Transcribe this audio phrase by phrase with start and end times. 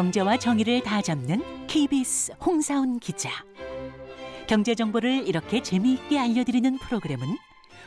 [0.00, 3.30] 경제와 정의를 다 잡는 KBS 홍사훈 기자.
[4.46, 7.26] 경제 정보를 이렇게 재미있게 알려드리는 프로그램은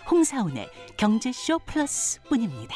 [0.10, 2.76] 홍사훈의 경제쇼 플러스뿐입니다.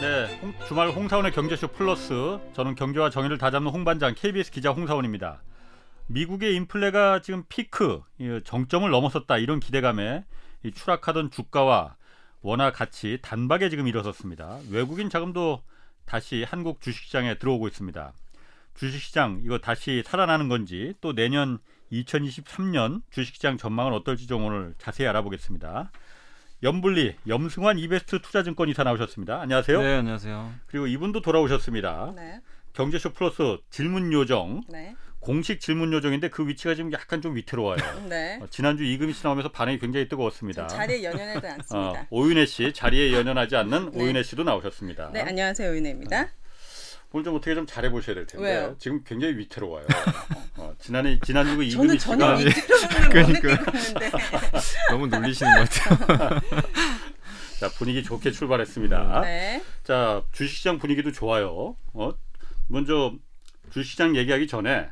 [0.00, 2.38] 네, 홍- 주말 홍사원의 경제쇼 플러스.
[2.52, 5.42] 저는 경제와 정의를 다 잡는 홍반장 KBS 기자 홍사원입니다.
[6.06, 10.24] 미국의 인플레가 지금 피크 이 정점을 넘어섰다 이런 기대감에
[10.62, 11.96] 이 추락하던 주가와
[12.42, 14.58] 원화 가치 단박에 지금 일어섰습니다.
[14.70, 15.62] 외국인 자금도
[16.06, 18.12] 다시 한국 주식시장에 들어오고 있습니다.
[18.74, 21.58] 주식시장 이거 다시 살아나는 건지 또 내년
[21.92, 25.90] 2023년 주식시장 전망은 어떨지 좀 오늘 자세히 알아보겠습니다.
[26.62, 29.40] 염블리 염승환 이베스트 투자증권 이사 나오셨습니다.
[29.40, 29.82] 안녕하세요.
[29.82, 30.52] 네, 안녕하세요.
[30.66, 32.12] 그리고 이분도 돌아오셨습니다.
[32.14, 32.40] 네,
[32.74, 37.78] 경제쇼 플러스 질문 요정 네, 공식 질문 요정인데 그 위치가 지금 약간 좀 위태로워요.
[38.08, 38.38] 네.
[38.42, 40.66] 어, 지난주 이금희 씨 나오면서 반응이 굉장히 뜨거웠습니다.
[40.66, 42.06] 자리에 연연하지 어, 않습니다.
[42.10, 44.00] 오윤혜 씨 자리에 연연하지 않는 네.
[44.02, 45.10] 오윤혜 씨도 나오셨습니다.
[45.12, 46.28] 네, 안녕하세요, 의네입니다.
[47.12, 48.76] 오늘 좀 어떻게 좀 잘해 보셔야 될 텐데 왜요?
[48.78, 49.84] 지금 굉장히 위태로워요.
[50.56, 53.56] 어, 지난해 지난주 그 이금희 전혀 씨가 있는데.
[54.90, 56.40] 너무 놀리시는 것 같아요.
[57.58, 59.20] 자 분위기 좋게 출발했습니다.
[59.22, 61.74] 네, 자 주식시장 분위기도 좋아요.
[61.92, 62.12] 어?
[62.68, 63.12] 먼저
[63.72, 64.88] 주식시장 얘기하기 전에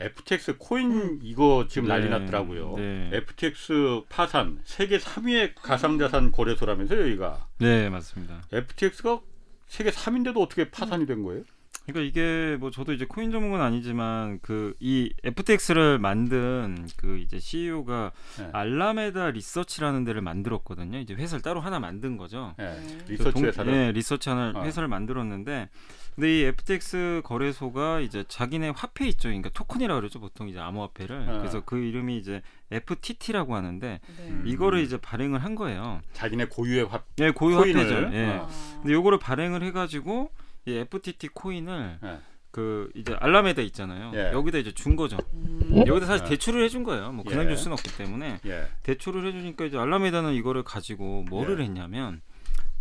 [0.00, 1.18] FTX 코인 음.
[1.22, 2.74] 이거 지금 난리 네, 났더라고요.
[2.76, 3.10] 네.
[3.12, 7.46] FTX 파산 세계 3위의 가상자산 거래소라면서요, 여기가.
[7.58, 8.42] 네, 맞습니다.
[8.52, 9.20] FTX가
[9.66, 11.44] 세계 3위인데도 어떻게 파산이 된 거예요?
[11.92, 18.12] 그러니까 이게 뭐 저도 이제 코인 전문은 아니지만 그 이 FTX를 만든 그 이제 CEO가
[18.38, 18.48] 네.
[18.52, 20.98] 알라메다 리서치라는 데를 만들었거든요.
[20.98, 22.54] 이제 회사를 따로 하나 만든 거죠.
[22.58, 22.64] 네.
[22.66, 23.00] 음.
[23.08, 23.72] 리서치 동- 회사를.
[23.72, 24.62] 네, 리서치 하나 어.
[24.64, 25.68] 회사를 만들었는데
[26.14, 29.28] 근데 이 FTX 거래소가 이제 자기네 화폐 있죠.
[29.28, 30.20] 그러니까 토큰이라 고 그러죠.
[30.20, 31.28] 보통 이제 암호화폐를.
[31.28, 31.38] 어.
[31.38, 34.22] 그래서 그 이름이 이제 FTT라고 하는데 네.
[34.28, 34.42] 음.
[34.46, 36.00] 이거를 이제 발행을 한 거예요.
[36.12, 37.02] 자기네 고유의 화.
[37.20, 38.16] 예, 고유 코인을, 화폐죠.
[38.16, 38.26] 예.
[38.38, 38.48] 어.
[38.82, 40.30] 근데 요거를 발행을 해 가지고
[40.70, 42.18] 이 FTT 코인을 네.
[42.50, 44.10] 그 이제 알라메다 있잖아요.
[44.14, 44.32] 예.
[44.32, 45.16] 여기다 이제 준 거죠.
[45.34, 46.30] 음, 여기다 사실 예.
[46.30, 47.12] 대출을 해준 거예요.
[47.12, 47.48] 뭐 그냥 예.
[47.48, 48.68] 줄 수는 없기 때문에 예.
[48.82, 51.64] 대출을 해주니까 이제 알라메다는 이거를 가지고 뭐를 예.
[51.64, 52.22] 했냐면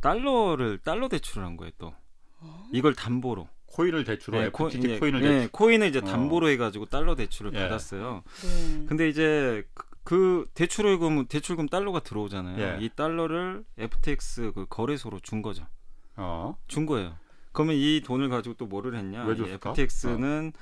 [0.02, 1.72] 달러를 달러 대출을 한 거예요.
[1.78, 1.94] 또
[2.40, 2.68] 어?
[2.74, 3.48] 이걸 담보로.
[3.68, 5.52] 코인을 대출로 네, 코- FTT 예, 코인을 예, 대출.
[5.52, 6.02] 코인을 이제 어.
[6.02, 7.60] 담보로 해가지고 달러 대출을 예.
[7.60, 8.24] 받았어요.
[8.42, 8.86] 네.
[8.88, 12.60] 근데 이제 그- 그 대출금 대출금 달러가 들어오잖아요.
[12.60, 12.84] 예.
[12.84, 15.68] 이 달러를 FTX 그 거래소로 준 거죠.
[16.16, 16.58] 어.
[16.68, 17.16] 준 거예요.
[17.60, 19.26] 그러면 이 돈을 가지고 또 뭐를 했냐?
[19.26, 19.72] 왜이 줬을까?
[19.72, 20.54] FTX는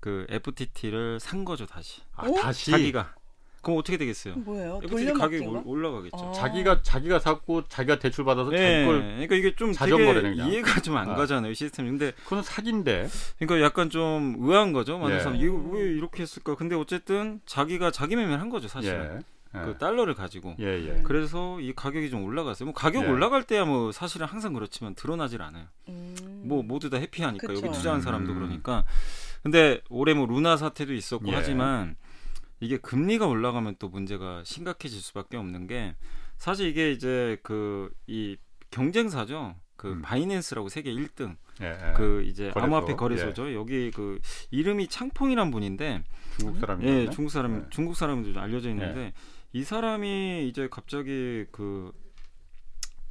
[0.00, 2.00] 그 FTT를 산 거죠 다시.
[2.14, 2.32] 아, 어?
[2.32, 3.14] 다시 자기가.
[3.60, 4.36] 그럼 어떻게 되겠어요?
[4.36, 4.80] 뭐예요?
[4.82, 5.44] FTT 가격이?
[5.44, 6.16] 올- 올라가겠죠.
[6.16, 6.32] 어.
[6.32, 10.32] 자기가 자기가 샀고 자기가 대출 받아서 자기 네, 걸 그러니까 이게 좀 자전 되게.
[10.34, 11.14] 이해가 좀안 아.
[11.14, 11.90] 가잖아요 시스템이.
[11.90, 13.06] 근데 그건 사기인데.
[13.38, 14.96] 그러니까 약간 좀 의아한 거죠.
[14.98, 15.20] 많은 예.
[15.20, 16.54] 사람 이거 왜 이렇게 했을까?
[16.54, 18.92] 근데 어쨌든 자기가 자기 매매를 한 거죠 사실.
[18.94, 19.18] 예.
[19.60, 19.64] 예.
[19.64, 20.54] 그 달러를 가지고.
[20.60, 21.02] 예, 예.
[21.04, 22.66] 그래서 이 가격이 좀 올라갔어요.
[22.66, 23.08] 뭐 가격 예.
[23.08, 25.66] 올라갈 때야 뭐 사실은 항상 그렇지만 드러나질 않아요.
[25.88, 26.42] 음.
[26.44, 27.66] 뭐 모두 다 해피하니까 그쵸.
[27.66, 28.38] 여기 투자한 사람도 음.
[28.38, 28.84] 그러니까.
[29.42, 31.34] 근데 올해 뭐 루나 사태도 있었고 예.
[31.34, 31.96] 하지만
[32.60, 35.94] 이게 금리가 올라가면 또 문제가 심각해질 수밖에 없는 게
[36.38, 38.36] 사실 이게 이제 그 이
[38.70, 39.56] 경쟁사죠.
[39.76, 40.02] 그 음.
[40.02, 41.92] 바이낸스라고 세계 1등 예, 예.
[41.96, 42.60] 그 이제 거래소.
[42.66, 43.54] 암호화폐 거래소죠.
[43.54, 44.18] 여기 그
[44.50, 46.02] 이름이 창퐁이란 분인데
[46.38, 46.84] 중국 사람이.
[46.86, 47.66] 예, 중국 사람 네.
[47.70, 49.12] 중국 사람도 알려져 있는데
[49.52, 51.92] 이 사람이 이제 갑자기 그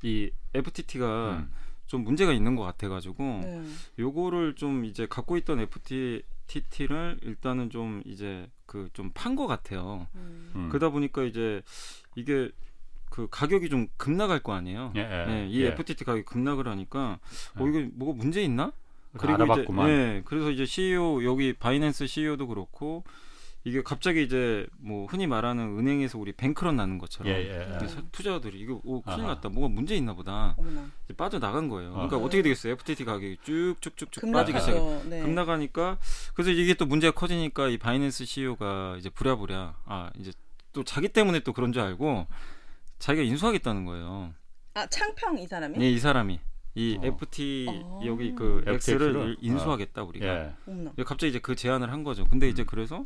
[0.04, 1.52] 이 FTT가 음.
[1.88, 3.64] 좀 문제가 있는 것 같아가지고 네.
[3.98, 10.06] 요거를 좀 이제 갖고 있던 FTT를 일단은 좀 이제 그 좀 판 것 같아요.
[10.16, 10.52] 음.
[10.56, 10.70] 음.
[10.70, 11.62] 그러다 보니까 이제
[12.16, 12.52] 이게
[13.10, 14.92] 그 가격이 좀 급락할 거 아니에요.
[14.96, 15.26] 예, 예.
[15.44, 15.68] 예, 이 예.
[15.68, 17.18] FTT 가격이 급락을 하니까
[17.58, 17.70] 어 예.
[17.70, 18.74] 이거 뭐가 문제 있나?
[19.18, 19.88] 그리고 알아봤구만.
[19.90, 23.04] 이제 예, 그래서 이제 CEO 여기 바이낸스 CEO도 그렇고
[23.68, 27.88] 이게 갑자기 이제 뭐 흔히 말하는 은행에서 우리 뱅크런 나는 것처럼 예, 예, 예.
[28.12, 29.34] 투자자들이 이거 오, 큰일 아하.
[29.34, 29.50] 났다.
[29.50, 30.56] 뭐가 문제 있나 보다.
[31.18, 31.94] 빠져 나간 거예요.
[31.94, 32.20] 그러니까 아.
[32.20, 32.74] 어떻게 되겠어요?
[32.74, 35.08] FTT 가격이 쭉쭉쭉쭉 빠지기 시작.
[35.10, 35.20] 네.
[35.22, 35.98] 급나가니까
[36.36, 40.32] 그래서 이게 또 문제가 커지니까 이 바이낸스 CEO가 이제 부랴부랴 아 이제
[40.72, 42.28] 또 자기 때문에 또 그런 줄 알고
[43.00, 44.32] 자기가 인수하겠다는 거예요.
[44.76, 45.80] 아 창평 이 사람이?
[45.80, 46.40] 네, 이 사람이
[46.76, 47.06] 이 어.
[47.06, 48.02] FT 어.
[48.06, 49.08] 여기 그 FTX 를?
[49.10, 50.26] X를 인수하겠다 우리가.
[50.28, 50.54] 예.
[51.04, 52.26] 갑자기 이제 그 제안을 한 거죠.
[52.26, 52.66] 근데 이제 음.
[52.68, 53.06] 그래서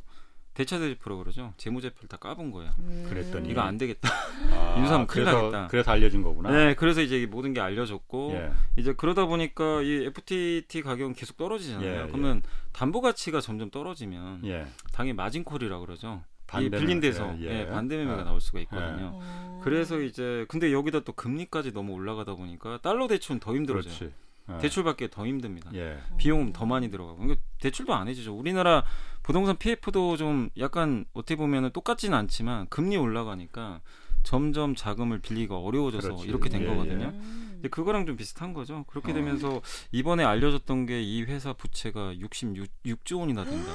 [0.60, 1.54] 대차대조표라 그러죠.
[1.56, 2.72] 재무제표를 다 까본 거예요.
[2.80, 3.06] 음.
[3.10, 4.10] 그랬더니 이거 안 되겠다.
[4.52, 5.68] 아, 인수하면 큰일 그래서, 나겠다.
[5.68, 6.52] 그래서 알려진 거구나.
[6.52, 8.52] 네, 그래서 이제 이 모든 게 알려졌고 예.
[8.76, 11.90] 이제 그러다 보니까 이 FTT 가격은 계속 떨어지잖아요.
[11.90, 12.08] 예, 예.
[12.08, 12.42] 그러면
[12.74, 14.68] 담보 가치가 점점 떨어지면 예.
[14.92, 16.24] 당연히 마진콜이라 그러죠.
[16.60, 17.68] 이 빌린 데서 예, 예, 예.
[17.68, 18.24] 반대 매매가 예.
[18.24, 19.12] 나올 수가 있거든요.
[19.14, 19.62] 어.
[19.64, 23.94] 그래서 이제 근데 여기다 또 금리까지 너무 올라가다 보니까 달러 대출은 더 힘들어져요.
[23.98, 24.14] 그렇지.
[24.56, 24.58] 예.
[24.60, 25.70] 대출받기 더 힘듭니다.
[25.74, 25.98] 예.
[26.18, 28.36] 비용은 더 많이 들어가고 그러니까 대출도 안 해주죠.
[28.36, 28.84] 우리나라
[29.24, 33.82] 부동산 PF도 좀 약간 어떻게 보면은 똑같지는 않지만 금리 올라가니까
[34.24, 36.28] 점점 자금을 빌리기가 어려워져서 그렇지.
[36.28, 37.06] 이렇게 된 예, 거거든요.
[37.14, 37.50] 음.
[37.54, 38.84] 근데 그거랑 좀 비슷한 거죠.
[38.88, 39.16] 그렇게 어.
[39.16, 39.62] 되면서
[39.92, 43.72] 이번에 알려졌던 게 이 회사 부채가 66조 원이나 된다.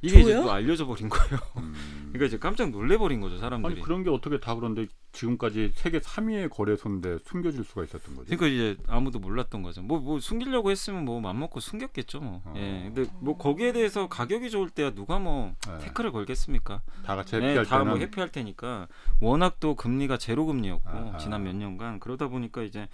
[0.00, 0.44] 이게 이제 줘요?
[0.44, 1.40] 또 알려져 버린 거예요.
[1.56, 1.74] 음.
[2.12, 3.80] 그러니까 이제 깜짝 놀래버린 거죠 아니 사람들이.
[3.82, 8.34] 그런 게 어떻게 다 그런데 지금까지 세계 3위의 거래소인데 숨겨질 수가 있었던 거지.
[8.34, 9.82] 그러니까 이제 아무도 몰랐던 거죠.
[9.82, 12.20] 뭐뭐 숨기려고 했으면 뭐 맘먹고 숨겼겠죠.
[12.20, 12.42] 뭐.
[12.44, 12.54] 어.
[12.56, 12.90] 예.
[12.92, 15.78] 근데 뭐 거기에 대해서 가격이 좋을 때야 누가 뭐 네.
[15.78, 16.82] 태클을 걸겠습니까?
[17.04, 18.88] 다 같이 네, 해피할 다 때는 뭐 회피할 테니까
[19.20, 21.18] 워낙 또 금리가 제로 금리였고 아하.
[21.18, 22.88] 지난 몇 년간 그러다 보니까 이제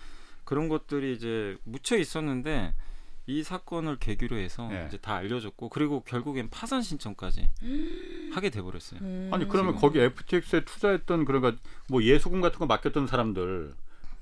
[0.44, 2.74] 그런 것들이 이제 묻혀 있었는데
[3.26, 4.86] 이 사건을 계기로 해서 예.
[4.86, 7.48] 이제 다 알려졌고 그리고 결국엔 파산 신청까지
[8.32, 9.00] 하게 돼 버렸어요.
[9.00, 9.30] 음.
[9.32, 9.80] 아니 그러면 지금.
[9.80, 11.56] 거기 FTX에 투자했던 그러니까
[11.88, 13.74] 뭐 예수금 같은 거 맡겼던 사람들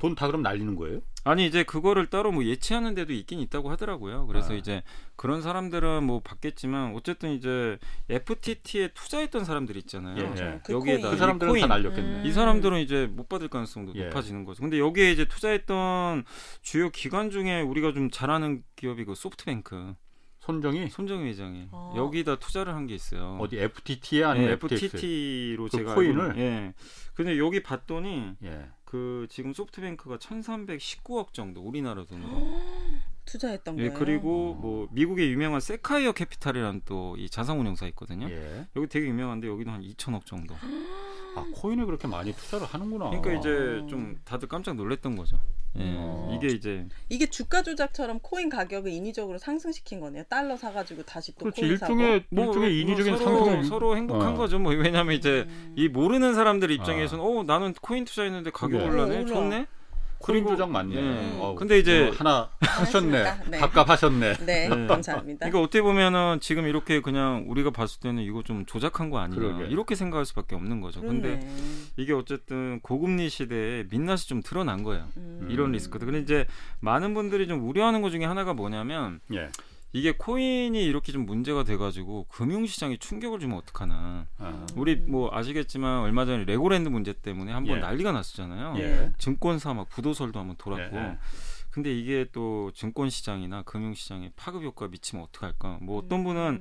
[0.02, 1.00] 돈 다 그럼 날리는 거예요?
[1.24, 4.26] 아니 이제 그거를 따로 뭐 예치하는 데도 있긴 있다고 하더라고요.
[4.26, 4.56] 그래서 아.
[4.56, 4.82] 이제
[5.14, 7.78] 그런 사람들은 뭐 받겠지만 어쨌든 이제
[8.10, 10.18] FTT에 투자했던 사람들 있잖아요.
[10.18, 10.44] 예.
[10.44, 10.60] 예.
[10.64, 11.68] 그 여기에다 그이 사람들은 다 코인.
[11.68, 12.22] 날렸겠네.
[12.22, 12.26] 음.
[12.26, 14.06] 이 사람들은 이제 못 받을 가능성도 예.
[14.06, 14.60] 높아지는 거죠.
[14.62, 16.24] 근데 여기에 이제 투자했던
[16.62, 19.94] 주요 기관 중에 우리가 좀 잘하는 기업이 그 소프트뱅크
[20.40, 21.92] 손정이 손정희 회장이 아.
[21.96, 23.38] 여기다 투자를 한 게 있어요.
[23.40, 24.84] 어디 FTT에 아니면 네, FTX?
[24.96, 26.34] FTT로 그 제가 코인을?
[26.38, 26.74] 예.
[27.14, 28.66] 근데 여기 봤더니 예.
[28.92, 32.28] 그 지금 소프트뱅크가 1,319억 정도 우리나라 돈으로.
[33.32, 33.98] 투자했던 예, 거예요.
[33.98, 38.28] 그리고 뭐 미국의 유명한 세쿼이아 캐피탈이라는 또 이 자산운용사 있거든요.
[38.30, 38.66] 예.
[38.76, 40.54] 여기 되게 유명한데 여기도 한 2천억 정도.
[41.34, 43.06] 아 코인에 그렇게 많이 투자를 하는구나.
[43.10, 43.86] 그러니까 이제 어.
[43.86, 45.38] 좀 다들 깜짝 놀랐던 거죠.
[45.78, 45.94] 예.
[45.96, 46.30] 어.
[46.36, 50.24] 이게 이제 이게 주가 조작처럼 코인 가격을 인위적으로 상승시킨 거네요.
[50.28, 51.92] 달러 사가지고 다시 또 그렇지 코인 사고.
[51.94, 54.36] 일종의 뭐, 일종의 인위적인 서로, 상승 서로 행복한 어.
[54.36, 54.58] 거죠.
[54.58, 55.72] 뭐 왜냐하면 이제 음.
[55.76, 58.90] 이 모르는 사람들 입장에서는 어 나는 코인 투자했는데 가격 그게.
[58.90, 59.24] 올라네, 어.
[59.24, 59.66] 좋네.
[60.24, 60.94] 그리고- 조작 맞네.
[60.96, 61.38] 예.
[61.38, 63.22] 어우, 근데 이제- 뭐 하나 하셨네.
[63.22, 63.50] 하셨습니다.
[63.50, 63.58] 네.
[63.58, 64.32] 하셨네.
[64.46, 64.86] 네, 네.
[64.86, 65.38] 감사합니다.
[65.48, 69.66] 그러니까 어떻게 보면은 지금 이렇게 그냥 우리가 봤을 때는 이거 좀 조작한 거 아니냐 그러게.
[69.66, 71.00] 이렇게 생각할 수밖에 없는 거죠.
[71.00, 71.48] 근데 그러네.
[71.96, 75.04] 이게 어쨌든 고금리 시대에 민낯이 좀 드러난 거예요.
[75.16, 75.48] 음.
[75.50, 76.06] 이런 리스크들.
[76.06, 76.46] 근데 이제
[76.80, 79.48] 많은 분들이 좀 우려하는 것 중에 하나가 뭐냐면 예.
[79.94, 84.26] 이게 코인이 이렇게 좀 문제가 돼가지고 금융시장에 충격을 주면 어떡하나.
[84.38, 84.66] 아.
[84.74, 87.80] 우리 뭐 아시겠지만 얼마 전에 레고랜드 문제 때문에 한번 예.
[87.80, 88.74] 난리가 났었잖아요.
[88.78, 89.12] 예.
[89.18, 90.96] 증권사 막 부도설도 한번 돌았고.
[90.96, 91.18] 예, 예.
[91.70, 95.78] 근데 이게 또 증권시장이나 금융시장에 파급 효과 미치면 어떡할까?
[95.82, 96.04] 뭐 음.
[96.04, 96.60] 어떤 분은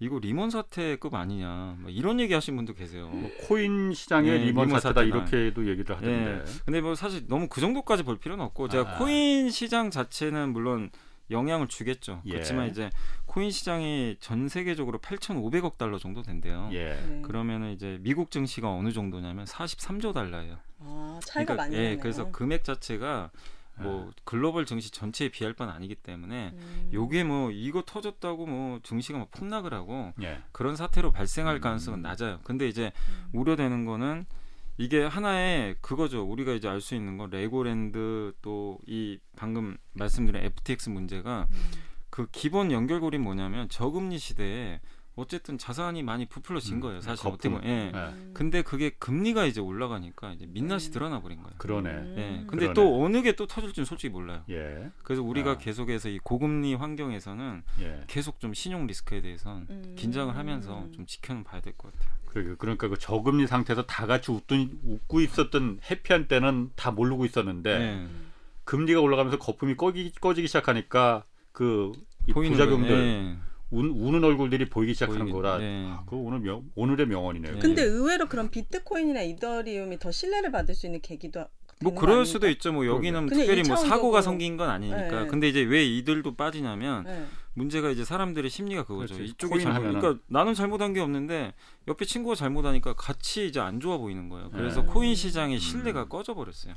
[0.00, 3.08] 이거 리먼 사태급 아니냐 뭐 이런 얘기 하신 분도 계세요.
[3.08, 5.02] 뭐 코인 시장의 예, 리먼 리먼 사태다.
[5.02, 6.44] 이렇게도 얘기를 하던데.
[6.64, 8.98] 근데 뭐 사실 너무 그 정도까지 볼 필요는 없고 제가 아.
[8.98, 10.90] 코인 시장 자체는 물론
[11.30, 12.22] 영향을 주겠죠.
[12.26, 12.32] 예.
[12.32, 12.90] 그렇지만 이제
[13.26, 16.68] 코인 시장이 전 세계적으로 8,500억 달러 정도 된대요.
[16.72, 16.94] 예.
[16.94, 17.22] 네.
[17.22, 20.58] 그러면은 이제 미국 증시가 어느 정도냐면 43조 달러예요.
[20.80, 22.00] 아, 차이가 그러니까, 많이 예, 나네요.
[22.00, 23.30] 그래서 금액 자체가
[23.76, 23.82] 아.
[23.82, 26.90] 뭐 글로벌 증시 전체에 비할 바는 아니기 때문에 음.
[26.92, 30.40] 요게 뭐 이거 터졌다고 뭐 증시가 막 폭락을 하고 예.
[30.52, 31.60] 그런 사태로 발생할 음.
[31.60, 32.40] 가능성은 낮아요.
[32.44, 33.40] 근데 이제 음.
[33.40, 34.26] 우려되는 거는
[34.78, 36.22] 이게 하나의 그거죠.
[36.24, 41.70] 우리가 이제 알 수 있는 건 레고랜드 또 이 방금 말씀드린 FTX 문제가 음.
[42.10, 44.80] 그 기본 연결고리 뭐냐면 저금리 시대에
[45.14, 47.00] 어쨌든 자산이 많이 부풀려진 음, 거예요.
[47.02, 47.34] 사실 거품.
[47.34, 47.64] 어떻게 보면.
[47.66, 47.92] 예.
[47.94, 47.98] 예.
[47.98, 48.30] 음.
[48.32, 50.90] 근데 그게 금리가 이제 올라가니까 이제 민낯이 음.
[50.92, 51.54] 드러나 버린 거예요.
[51.58, 51.90] 그러네.
[51.90, 52.14] 음.
[52.16, 52.36] 예.
[52.46, 52.72] 근데 그러네.
[52.72, 54.42] 또 어느 게 또 터질지는 솔직히 몰라요.
[54.48, 54.90] 예.
[55.02, 55.58] 그래서 우리가 아.
[55.58, 58.04] 계속해서 이 고금리 환경에서는 예.
[58.06, 59.94] 계속 좀 신용 리스크에 대해서는 음.
[59.98, 62.21] 긴장을 하면서 좀 지켜는 봐야 될 것 같아요.
[62.32, 67.78] 그러니까, 그러니까 그 저금리 상태에서 다 같이 웃던, 웃고 있었던 해피한 때는 다 모르고 있었는데
[67.78, 68.06] 네.
[68.64, 71.92] 금리가 올라가면서 거품이 꺼기, 꺼지기 시작하니까 그이
[72.32, 72.90] 보이는 부작용들.
[72.90, 73.36] 예.
[73.70, 75.86] 운, 우는 얼굴들이 보이기 시작하는 보이긴- 거라 네.
[75.88, 77.54] 아, 그 오늘 명, 오늘의 명언이네요.
[77.54, 77.58] 네.
[77.58, 81.46] 근데 의외로 그럼 비트코인이나 이더리움이 더 신뢰를 받을 수 있는 계기도
[81.80, 82.30] 뭐 그럴 아닙니까?
[82.32, 82.70] 수도 있죠.
[82.72, 85.22] 뭐 여기는 특별히 뭐 사고가 생긴 건 아니니까.
[85.22, 85.26] 네.
[85.26, 87.26] 근데 이제 왜 이들도 빠지냐면 네.
[87.54, 89.14] 문제가 이제 사람들의 심리가 그거죠.
[89.14, 89.32] 그렇지.
[89.32, 91.52] 이쪽이 잘못, 하면은- 그러니까 나는 잘못한 게 없는데
[91.86, 94.50] 옆에 친구가 잘못하니까 같이 이제 안 좋아 보이는 거예요.
[94.50, 94.86] 그래서 네.
[94.86, 96.08] 코인 시장의 신뢰가 음.
[96.08, 96.74] 꺼져 버렸어요.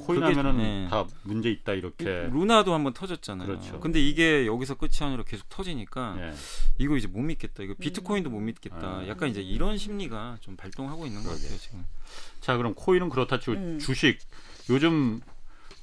[0.00, 0.88] 코인 하면은 네.
[0.90, 2.04] 다 문제 있다 이렇게.
[2.32, 3.46] 루나도 한번 터졌잖아요.
[3.46, 3.78] 그렇죠.
[3.80, 6.34] 근데 이게 여기서 끝이 아니라 계속 터지니까 예.
[6.78, 7.62] 이거 이제 못 믿겠다.
[7.62, 8.76] 이거 비트코인도 못 믿겠다.
[8.98, 9.08] 아.
[9.08, 11.84] 약간 이제 이런 심리가 좀 발동하고 있는 것 같아요 지금.
[12.40, 13.78] 자 그럼 코인은 그렇다 치고 음.
[13.78, 14.18] 주식
[14.70, 15.20] 요즘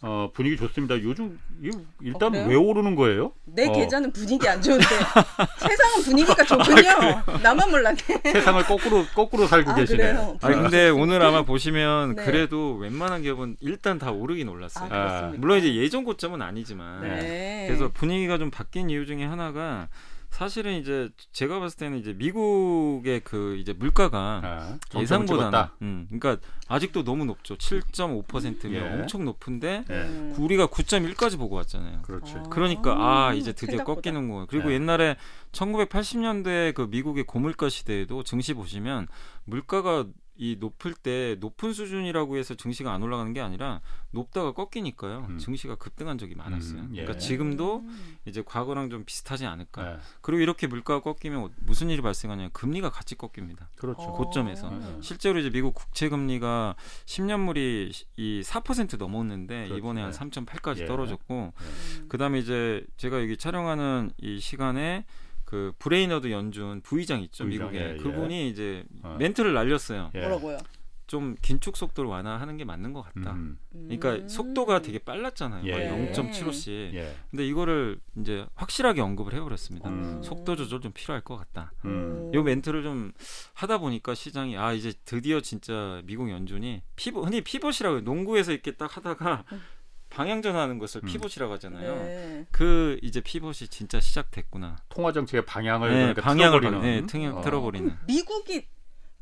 [0.08, 1.02] 어, 분위기 좋습니다.
[1.02, 1.72] 요즘 이-
[2.04, 2.46] 일단 어?
[2.48, 3.32] 왜 오르는 거예요?
[3.46, 3.72] 내 어.
[3.72, 4.86] 계좌는 분위기 안 좋은데
[5.58, 7.40] 세상은 분위기가 좋군요.
[7.42, 7.98] 나만 몰랐네.
[8.32, 10.16] 세상을 거꾸로 거꾸로 살고 아, 계시네.
[10.44, 12.24] 아니 근데 오늘 아마 보시면 네.
[12.24, 14.90] 그래도 웬만한 기업은 일단 다 오르긴 올랐어요.
[14.92, 15.34] 아?
[15.38, 17.66] 물론 이제 예전 고점은 아니지만 네.
[17.68, 19.88] 그래서 분위기가 좀 바뀐 이유 중에 하나가
[20.36, 25.70] 사실은 이제 제가 봤을 때는 이제 미국의 그 이제 물가가 아, 예상보다는.
[25.82, 27.56] 음, 그러니까 아직도 너무 높죠.
[27.56, 28.82] 7.5%면 예.
[28.82, 29.94] 엄청 높은데 예.
[29.94, 30.36] 음.
[30.38, 32.02] 우리가 9.1까지 보고 왔잖아요.
[32.02, 32.34] 그렇지.
[32.36, 32.44] 아.
[32.50, 34.02] 그러니까 아 이제 드디어 생각보다.
[34.02, 34.46] 꺾이는 거예요.
[34.48, 34.76] 그리고 네.
[34.76, 35.16] 옛날에
[35.54, 39.08] 1980년대 그 미국의 고물가 시대에도 증시 보시면
[39.46, 40.06] 물가가
[40.38, 45.28] 이 높을 때 높은 수준이라고 해서 증시가 안 올라가는 게 아니라 높다가 꺾이니까요.
[45.30, 45.38] 음.
[45.38, 46.82] 증시가 급등한 적이 많았어요.
[46.82, 47.04] 음, 예.
[47.04, 48.18] 그러니까 지금도 음.
[48.26, 49.84] 이제 과거랑 좀 비슷하지 않을까.
[49.84, 49.98] 네.
[50.22, 53.70] 그리고 이렇게 물가가 꺾이면 무슨 일이 발생하냐면 금리가 같이 꺾입니다.
[53.78, 54.02] 그렇죠.
[54.02, 54.14] 어.
[54.14, 54.70] 고점에서.
[54.70, 54.98] 네.
[55.02, 56.76] 실제로 이제 미국 국채 금리가
[57.06, 59.78] 10년물이 이 4% 넘었는데 그렇죠.
[59.78, 60.18] 이번에 한 네.
[60.18, 60.86] 3.8까지 예.
[60.86, 62.06] 떨어졌고 음.
[62.10, 65.06] 그다음에 이제 제가 여기 촬영하는 이 시간에
[65.46, 67.98] 그 브레이너드 연준 부의장 있죠 부의장, 미국에 예, 예.
[67.98, 69.16] 그분이 이제 어.
[69.20, 70.12] 멘트를 날렸어요.
[70.16, 70.20] 예.
[70.22, 70.58] 뭐라고요?
[71.08, 73.34] 좀 긴축 속도를 완화하는 게 맞는 것 같다.
[73.34, 74.28] 음, 그러니까 음.
[74.28, 75.64] 속도가 되게 빨랐잖아요.
[75.66, 75.90] 예.
[75.90, 76.94] 막 0.75씩.
[76.96, 77.16] 예.
[77.30, 79.88] 근데 이거를 이제 확실하게 언급을 해버렸습니다.
[79.88, 80.24] 음.
[80.24, 81.74] 속도 조절 좀 필요할 것 같다.
[81.86, 82.32] 음.
[82.34, 83.12] 요 멘트를 좀
[83.54, 88.04] 하다 보니까 시장이 아 이제 드디어 진짜 미국 연준이 피벗 흔히 피벗이라고 해요.
[88.04, 89.44] 농구에서 이렇게 딱 하다가
[90.16, 91.08] 방향 전환하는 것을 음.
[91.08, 91.96] 피벗이라고 하잖아요.
[91.96, 92.46] 네.
[92.50, 94.78] 그 이제 피벗이 진짜 시작됐구나.
[94.88, 97.02] 통화 정책의 방향을 네, 그러니까 방향을 틀어버리는.
[97.02, 97.42] 네, 튼, 어.
[97.42, 97.98] 틀어버리는.
[98.08, 98.66] 미국이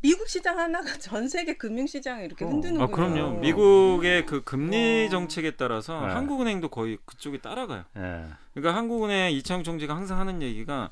[0.01, 2.49] 미국 시장 하나가 전 세계 금융 시장을 이렇게 어.
[2.49, 2.83] 흔드는군요.
[2.83, 3.39] 아 그럼요.
[3.39, 5.09] 미국의 그 금리 와.
[5.09, 6.13] 정책에 따라서 네.
[6.13, 7.85] 한국은행도 거의 그쪽에 따라가요.
[7.97, 8.25] 예.
[8.53, 10.91] 그러니까 한국은행 이창용 총재가 항상 하는 얘기가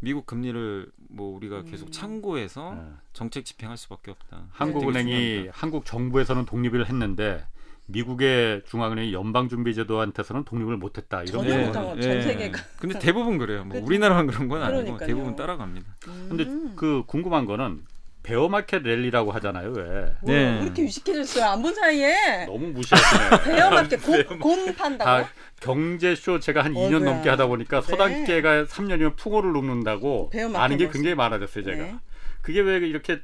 [0.00, 1.92] 미국 금리를 뭐 우리가 계속 음.
[1.92, 2.92] 참고해서 예.
[3.12, 4.46] 정책 집행할 수밖에 없다.
[4.52, 5.52] 한국은행이 중요합니다.
[5.54, 7.44] 한국 정부에서는 독립을 했는데
[7.86, 11.66] 미국의 중앙은행 연방준비제도한테서는 독립을 못했다 이런 전혀 거.
[11.66, 12.60] 못한 거- 전 세계가.
[12.78, 13.64] 근데 대부분 그래요.
[13.64, 13.86] 뭐 그쵸.
[13.86, 15.06] 우리나라만 그런 건 아니고 그러니까요.
[15.06, 15.96] 대부분 따라갑니다.
[16.28, 16.72] 근데 음.
[16.76, 17.82] 그 궁금한 거는
[18.22, 19.72] bear market rally라고 하잖아요.
[19.72, 19.82] 왜?
[20.22, 20.58] 뭐, 네.
[20.58, 21.44] 왜 이렇게 유식해졌어요?
[21.44, 23.42] 안 본 사이에 너무 무시하시네.
[23.56, 25.24] bear market 곰, 곰 판다고?
[25.24, 25.28] 다
[25.60, 27.10] 경제쇼 제가 한 2년 어이구야.
[27.14, 27.86] 넘게 하다 보니까 네.
[27.90, 31.64] 서당개가 3년이면 풍월을 읊는다고 아는 게 굉장히 많아졌어요.
[31.64, 31.82] 제가.
[31.82, 31.94] 네.
[32.42, 33.20] 그게 왜 이렇게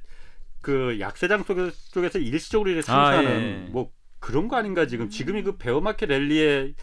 [0.60, 1.44] 그 약세장
[1.92, 3.70] 쪽에서 일시적으로 이렇게 아, 상승하는 예.
[3.70, 6.74] 뭐 그런 거 아닌가 지금 지금이 그 베어마켓 랠리에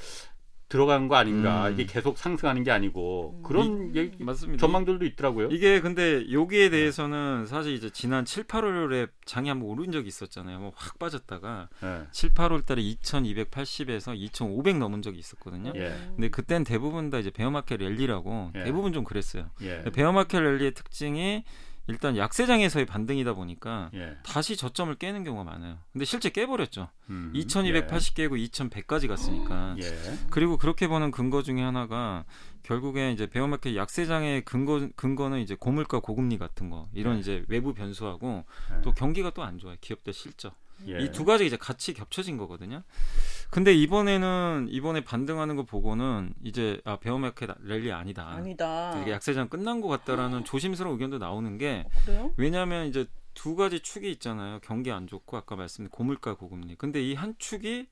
[0.67, 1.73] 들어간 거 아닌가 음.
[1.73, 3.95] 이게 계속 상승하는 게 아니고 그런 음.
[3.95, 4.59] 얘기, 맞습니다.
[4.59, 5.49] 전망들도 있더라고요.
[5.51, 10.59] 이게 근데 여기에 대해서는 사실 이제 지난 7, 8월에 장이 한번 오른 적이 있었잖아요.
[10.59, 12.07] 뭐 확 빠졌다가 예.
[12.11, 15.71] 7, 8월 달에 2280에서 2500 넘은 적이 있었거든요.
[15.75, 15.95] 예.
[16.15, 18.63] 근데 그땐 대부분 다 이제 bear market rally라고 예.
[18.63, 19.51] 대부분 좀 그랬어요.
[19.61, 19.83] 예.
[19.83, 21.43] 베어마켓 랠리의 특징이
[21.87, 24.17] 일단 약세장에서의 반등이다 보니까 예.
[24.23, 25.77] 다시 저점을 깨는 경우가 많아요.
[25.93, 26.89] 근데 실제 깨버렸죠.
[27.11, 27.31] 음.
[27.35, 29.75] 2280 깨고 2100까지 갔으니까.
[29.81, 29.85] 예.
[29.85, 30.17] 예.
[30.31, 32.25] 그리고 그렇게 보는 근거 중에 하나가
[32.63, 37.19] 결국에 이제 bear market 약세장의 근거 근거는 이제 고물가 고금리 같은 거 이런 네.
[37.19, 38.81] 이제 외부 변수하고 네.
[38.81, 39.75] 또 경기가 또 안 좋아요.
[39.79, 40.55] 기업들 실적.
[40.87, 40.99] 예.
[40.99, 42.83] 이두 가지 이제 같이 겹쳐진 거거든요.
[43.49, 48.27] 근데 이번에는 이번에 반등하는 거 보고는 이제 아 베어마켓 랠리 아니다.
[48.27, 48.99] 아니다.
[49.01, 52.33] 이게 약세장 끝난 것 같다라는 조심스러운 의견도 나오는 게 그래요?
[52.37, 54.59] 왜냐하면 이제 두 가지 축이 있잖아요.
[54.63, 56.75] 경기 안 좋고 아까 말씀드린 고물가 고금리.
[56.75, 57.87] 근데 이 한 축이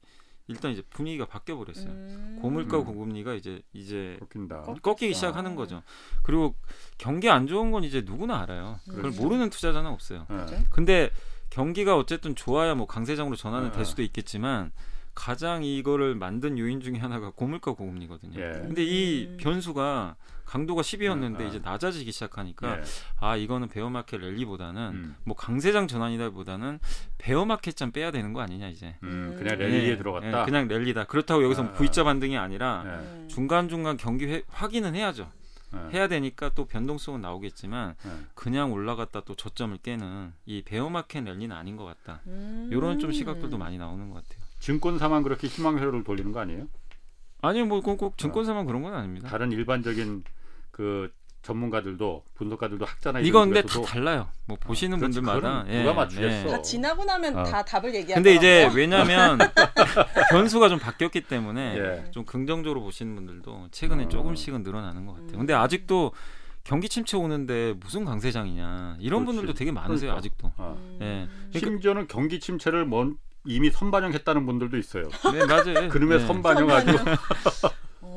[0.48, 1.88] 일단 이제 분위기가 바뀌어 버렸어요.
[1.90, 2.40] 음.
[2.42, 2.86] 고물가 음.
[2.86, 4.64] 고금리가 이제 이제 꺾인다.
[4.64, 5.16] 꺾- 꺾이기 아.
[5.16, 5.82] 시작하는 거죠.
[6.22, 6.56] 그리고
[6.98, 8.78] 경기 안 좋은 건 이제 누구나 알아요.
[8.86, 9.22] 그걸 그렇죠.
[9.24, 10.28] 모르는 투자자는 없어요.
[10.30, 10.36] 예.
[10.36, 10.58] 그죠?
[10.70, 11.12] 근데
[11.58, 13.76] 경기가 어쨌든 좋아야 뭐 강세장으로 전환은 네.
[13.78, 14.72] 될 수도 있겠지만
[15.14, 18.40] 가장 이거를 만든 요인 중에 하나가 고물가 고금리거든요.
[18.40, 18.52] 예.
[18.54, 19.38] 근데 이 음.
[19.40, 21.48] 변수가 강도가 10이었는데 네, 네.
[21.50, 22.84] 이제 낮아지기 시작하니까 예.
[23.20, 25.16] 아 이거는 베어마켓 랠리보다는 음.
[25.26, 26.80] 뭐 강세장 전환이다보다는
[27.20, 28.96] 베어마켓 점 빼야 되는 거 아니냐 이제.
[29.04, 30.42] 음, 그냥 랠리에 예, 들어갔다.
[30.42, 31.04] 예, 그냥 랠리다.
[31.04, 32.90] 그렇다고 여기서 뭐 아, V자 반등이 아니라 예.
[32.90, 33.28] 음.
[33.30, 35.30] 중간 중간 경기 회- 확인은 해야죠.
[35.74, 35.98] 예.
[35.98, 38.10] 해야 되니까 또 변동성은 나오겠지만 예.
[38.36, 42.22] 그냥 올라갔다 또 저점을 깨는 이 베어마켓 랠리는 아닌 것 같다.
[42.28, 42.70] 음.
[42.72, 44.44] 이런 좀 시각들도 많이 나오는 것 같아요.
[44.60, 46.68] 증권사만 그렇게 희망 회로를 돌리는 거 아니에요?
[47.42, 49.28] 아니요, 뭐꼭 꼭 증권사만 그런 건 아닙니다.
[49.28, 50.24] 다른 일반적인
[50.72, 51.12] 그
[51.44, 54.30] 전문가들도 분석가들도 학자나 이런 이건 근데 다 달라요.
[54.46, 56.48] 뭐 보시는 그렇지, 분들마다 그거는 누가 맞추겠어.
[56.50, 57.44] 다 지나고 나면 어.
[57.44, 58.16] 다 답을 얘기하더라고요.
[58.16, 59.38] 근데 이제 왜냐하면
[60.32, 62.12] 변수가 좀 바뀌었기 때문에 예.
[62.12, 64.10] 좀 긍정적으로 보시는 분들도 최근에 어.
[64.10, 65.34] 조금씩은 늘어나는 것 같아요.
[65.34, 65.38] 음.
[65.40, 66.14] 근데 아직도
[66.64, 69.38] 경기 침체 오는데 무슨 강세장이냐 이런 그렇지.
[69.38, 70.18] 분들도 되게 많으세요 그러니까.
[70.20, 70.54] 아직도.
[70.58, 70.78] 어.
[70.80, 70.98] 음.
[71.02, 71.28] 예.
[71.50, 75.10] 그러니까- 심지어는 경기 침체를 먼 이미 선반영했다는 분들도 있어요.
[75.34, 75.90] 네 맞아요.
[75.90, 76.26] 그놈의 네.
[76.28, 77.16] 선반영하고 선반영.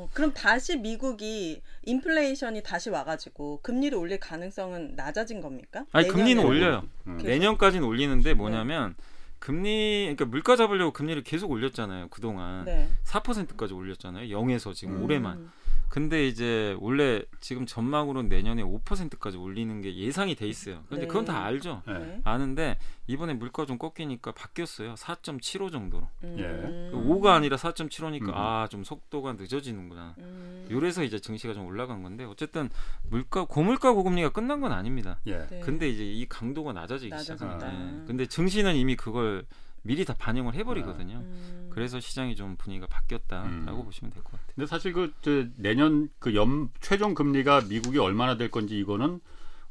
[0.06, 5.84] 어, 그럼 다시 미국이 인플레이션이 다시 와가지고 금리를 올릴 가능성은 낮아진 겁니까?
[5.92, 6.44] 아니 금리는?
[6.44, 6.84] 올려요.
[7.06, 7.16] 음.
[7.18, 7.28] 계속?
[7.28, 8.94] 내년까지는 올리는데 뭐냐면
[9.38, 12.88] 금리 그러니까 물가 잡으려고 금리를 계속 올렸잖아요 그동안 네.
[13.04, 15.52] 4%까지 올렸잖아요 0에서 지금 올해만 음.
[15.96, 21.06] 근데 이제 원래 지금 전망으로는 내년에 5%까지 올리는 게 예상이 돼 있어요 근데 네.
[21.06, 21.92] 그건 다 알죠 예.
[21.92, 22.20] 네.
[22.22, 26.92] 아는데 이번에 물가 좀 꺾이니까 바뀌었어요 4.75 정도로 음.
[26.92, 28.34] 5가 아니라 4.75니까 음.
[28.34, 30.68] 아좀 속도가 늦어지는구나 음.
[30.70, 32.68] 요래서 이제 증시가 좀 올라간 건데 어쨌든
[33.08, 35.46] 물가 고물가 고금리가 끝난 건 아닙니다 예.
[35.46, 35.60] 네.
[35.60, 37.38] 근데 이제 이 강도가 낮아지기 낮아진다.
[37.58, 37.72] 시작합니다.
[37.72, 38.06] 예.
[38.06, 39.46] 근데 증시는 이미 그걸
[39.86, 41.16] 미리 다 반영을 해버리거든요.
[41.16, 41.70] 음.
[41.72, 43.84] 그래서 시장이 좀 분위기가 바뀌었다라고 음.
[43.84, 44.46] 보시면 될 것 같아요.
[44.54, 49.20] 근데 사실 그 저, 내년 그 연 최종 금리가 미국이 얼마나 될 건지 이거는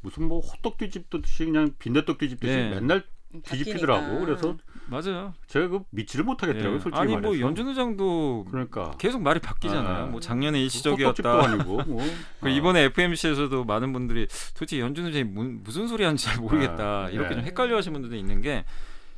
[0.02, 2.70] 무슨 뭐 호떡 뒤집듯이 그냥 빈대떡 뒤집듯이 네.
[2.70, 3.04] 맨날
[3.34, 4.02] 음, 뒤집히더라고.
[4.02, 4.26] 바뀌니까.
[4.26, 4.58] 그래서
[4.88, 5.34] 맞아요.
[5.48, 6.76] 제가 그 믿지를 못하겠더라고요.
[6.76, 6.80] 예.
[6.80, 7.28] 솔직히 아니 말해서.
[7.34, 10.04] 뭐 연준 의장도 그러니까 계속 말이 바뀌잖아요.
[10.04, 10.06] 아.
[10.06, 11.44] 뭐 작년에 일시적이었다.
[11.44, 12.04] 아니고 뭐.
[12.40, 12.50] 그 어.
[12.52, 17.06] 이번에 FMC에서도 많은 분들이 도대체 연준 의장이 무- 무슨 소리 하는지 잘 모르겠다.
[17.06, 17.36] 아, 이렇게 네.
[17.38, 18.64] 좀 헷갈려 하시는 분들도 있는 게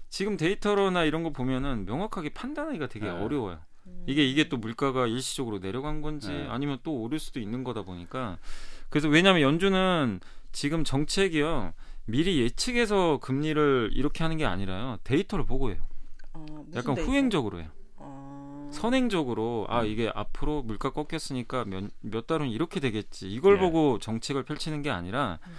[0.09, 3.11] 지금 데이터로나 이런 거 보면은 명확하게 판단하기가 되게 네.
[3.11, 3.59] 어려워요.
[3.87, 4.03] 음.
[4.07, 6.47] 이게 이게 또 물가가 일시적으로 내려간 건지 네.
[6.49, 8.37] 아니면 또 오를 수도 있는 거다 보니까
[8.89, 10.19] 그래서 왜냐하면 연준은
[10.51, 11.73] 지금 정책이요
[12.05, 15.81] 미리 예측해서 금리를 이렇게 하는 게 아니라요 데이터를 보고 해요.
[16.33, 16.45] 어,
[16.75, 17.09] 약간 데이터?
[17.09, 17.69] 후행적으로 해요.
[17.97, 18.69] 어.
[18.71, 23.59] 선행적으로 아 이게 앞으로 물가 꺾였으니까 몇, 몇 달은 이렇게 되겠지 이걸 예.
[23.59, 25.53] 보고 정책을 펼치는 게 아니라 음.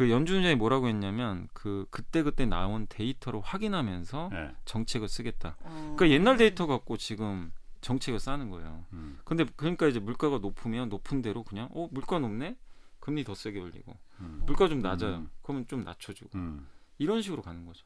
[0.00, 4.52] 그 연준장이 뭐라고 했냐면 그 그때 그때 나온 데이터를 확인하면서 예.
[4.64, 5.58] 정책을 쓰겠다.
[5.60, 5.94] 어.
[5.94, 7.52] 그러니까 옛날 데이터 갖고 지금
[7.82, 8.86] 정책을 싸는 거예요.
[8.94, 9.18] 음.
[9.26, 12.56] 근데 그러니까 이제 물가가 높으면 높은 대로 그냥 어 물가 높네
[12.98, 14.40] 금리 더 세게 올리고 음.
[14.46, 15.16] 물가 좀 낮아요.
[15.16, 15.30] 음.
[15.42, 16.66] 그러면 좀 낮춰주고 음.
[16.96, 17.84] 이런 식으로 가는 거죠.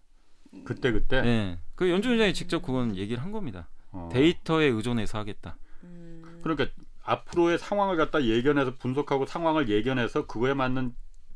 [0.63, 1.59] 그때 그때 네.
[1.75, 3.69] 그 연준장이 직접 그건 얘기를 한 겁니다.
[3.91, 4.09] 어.
[4.13, 5.57] 데이터에 의존해서 하겠다.
[5.83, 6.39] 음.
[6.45, 6.69] 그러니까
[7.03, 10.95] 앞으로의 상황을 갖다 예견해서 분석하고 상황을 예견해서 그거에 맞는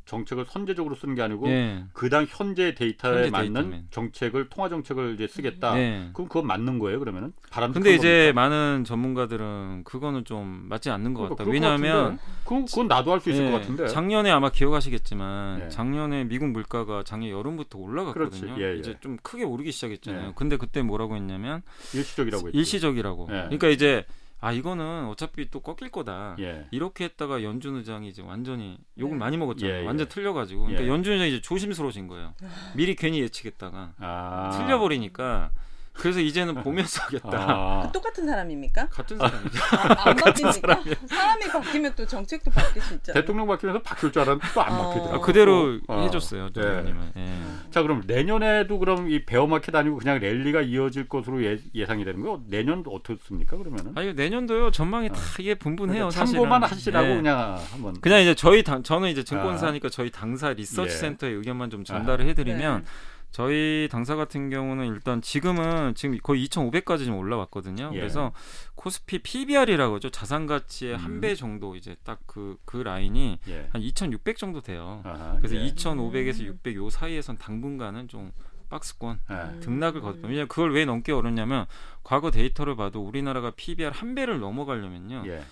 [0.08, 1.84] 정책을 선제적으로 쓰는 게 아니고 예.
[1.92, 3.86] 그당 현재 데이터에 현재 맞는 데이터면.
[3.90, 5.74] 정책을 통화 정책을 이제 쓰겠다.
[5.74, 6.08] 네.
[6.14, 7.32] 그럼 그건 맞는 거예요, 그러면은?
[7.50, 11.44] 바람 근데 이제 많은 전문가들은 그거는 좀 맞지 않는 것 같다.
[11.48, 13.88] 왜냐하면 그건, 그건 나도 할 수 있을 예, 것 같은데.
[13.88, 15.68] 작년에 아마 기억하시겠지만 예.
[15.68, 18.54] 작년에 미국 물가가 작년 여름부터 올라갔거든요.
[18.58, 18.78] 예, 예.
[18.78, 20.28] 이제 좀 크게 오르기 시작했잖아요.
[20.28, 20.32] 예.
[20.34, 21.62] 근데 그때 뭐라고 했냐면
[21.94, 22.58] 일시적이라고 했죠.
[22.58, 23.26] 일시적이라고.
[23.30, 23.34] 예.
[23.34, 24.04] 그러니까 이제
[24.40, 26.36] 아 이거는 어차피 또 꺾일 거다.
[26.38, 26.66] 예.
[26.70, 29.18] 이렇게 했다가 연준 의장이 이제 완전히 욕을 네.
[29.18, 29.78] 많이 먹었잖아요.
[29.78, 29.86] 예, 예.
[29.86, 30.62] 완전 틀려가지고.
[30.62, 30.88] 그러니까 예.
[30.88, 32.34] 연준 의장이 이제 조심스러워진 거예요.
[32.74, 34.50] 미리 괜히 예측했다가 아.
[34.56, 35.50] 틀려버리니까
[35.98, 37.28] 그래서 이제는 보면서 하겠다.
[37.32, 37.90] 아.
[37.92, 38.88] 똑같은 사람입니까?
[38.88, 39.58] 같은 사람이죠.
[39.76, 43.20] 아, 안 바뀌니까 사람이 바뀌면 또 정책도 바뀔 수 있잖아요.
[43.20, 44.82] 대통령 바뀌면서 바뀔 줄 알았는데 또 안 어.
[44.88, 45.14] 바뀌더라고.
[45.16, 46.00] 아, 그대로 어.
[46.02, 46.50] 해줬어요.
[46.52, 46.84] 네.
[47.16, 47.26] 예.
[47.70, 52.40] 자, 그럼 내년에도 그럼 이 베어마켓 아니고 그냥 랠리가 이어질 것으로 예, 예상이 되는 거?
[52.46, 53.56] 내년도 어떻습니까?
[53.56, 53.92] 그러면은?
[53.96, 56.08] 아 이거 내년도요 전망이 다 이게 분분해요.
[56.08, 56.62] 그러니까 참고만.
[56.62, 57.14] 하시라고 예.
[57.16, 58.00] 그냥 한번.
[58.00, 60.96] 그냥 이제 저희 당 저는 이제 증권사니까 저희 당사 리서치 예.
[60.96, 62.84] 센터의 의견만 좀 전달을 해드리면 네.
[63.30, 67.90] 저희 당사 같은 경우는 일단 지금은 지금 거의 2,500까지 좀 올라왔거든요.
[67.92, 67.96] 예.
[67.98, 68.32] 그래서
[68.74, 70.10] 코스피 PBR이라고 하죠.
[70.10, 70.98] 자산 가치의 음.
[70.98, 73.68] 한배 정도 이제 딱 그그 라인이 예.
[73.72, 75.02] 한2,600 정도 돼요.
[75.04, 75.60] 아하, 그래서 예.
[75.72, 76.46] 2,500에서 음.
[76.46, 78.32] 600 요 사이에선 당분간은 좀
[78.70, 79.60] 박스권 예.
[79.60, 80.24] 등락을 거듭.
[80.24, 81.66] 왜냐면 그걸 왜 넘게 어렵냐면
[82.02, 85.42] 과거 데이터를 봐도 우리나라가 PBR 한 배를 넘어가려면요 예.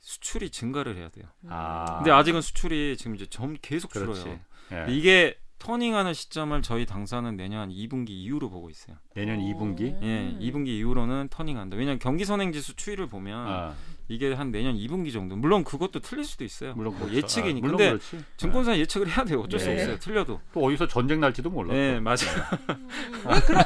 [0.00, 1.26] 수출이 증가를 해야 돼요.
[1.48, 1.96] 아.
[1.98, 4.22] 근데 아직은 수출이 지금 이제 점 계속 그렇지.
[4.22, 4.40] 줄어요.
[4.72, 4.86] 예.
[4.88, 8.96] 이게 터닝하는 시점을 저희 당사는 내년 한 2분기 이후로 보고 있어요.
[9.14, 10.00] 내년 2분기.
[10.02, 11.76] 예, 2분기 이후로는 터닝한다.
[11.76, 13.74] 왜냐하면 경기 선행 지수 추이를 보면 아,
[14.08, 15.36] 이게 한 내년 2분기 정도.
[15.36, 16.72] 물론 그것도 틀릴 수도 있어요.
[16.74, 17.16] 물론 뭐 그렇죠.
[17.18, 17.58] 예측이니까.
[17.58, 18.24] 아, 물론 근데 그렇지.
[18.38, 19.40] 증권사 예측을 해야 돼요.
[19.42, 19.74] 어쩔 수 예.
[19.74, 19.98] 없어요.
[19.98, 20.40] 틀려도.
[20.52, 21.74] 또 어디서 전쟁 날지도 몰라.
[21.74, 22.18] 예, 맞아요.
[23.28, 23.64] 왜 그런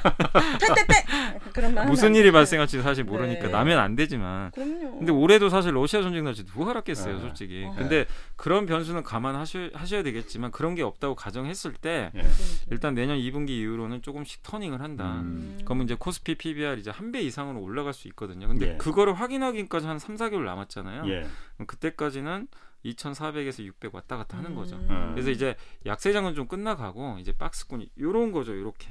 [0.59, 1.05] 때때때
[1.53, 2.33] 그런 말 무슨 일이.
[2.33, 3.49] 발생할지 사실 모르니까 네.
[3.53, 4.51] 나면 안 되지만.
[4.53, 4.99] 그럼요.
[4.99, 7.21] 근데 올해도 사실 러시아 전쟁 날지 누가 알았겠어요, 네.
[7.21, 7.65] 솔직히.
[7.67, 7.75] 어.
[7.77, 12.23] 근데 그런 변수는 감안하셔 하셔야 되겠지만 그런 게 없다고 가정했을 때 예.
[12.71, 15.21] 일단 내년 2분기 이후로는 조금씩 터닝을 한다.
[15.21, 15.59] 음.
[15.65, 18.49] 그러면 이제 코스피 PBR 이제 한 배 이상으로 올라갈 수 있거든요.
[18.49, 18.77] 근데 예.
[18.79, 21.09] 그거를 확인하기까지 한 3, 4 개월 남았잖아요.
[21.09, 21.27] 예.
[21.55, 22.49] 그럼 그때까지는
[22.85, 24.75] 2,400에서 600 왔다 갔다 하는 거죠.
[24.77, 25.11] 음.
[25.13, 25.55] 그래서 이제
[25.87, 28.59] 약세장은 좀 끝나가고 이제 박스권이 요런 거죠.
[28.59, 28.89] 요렇게.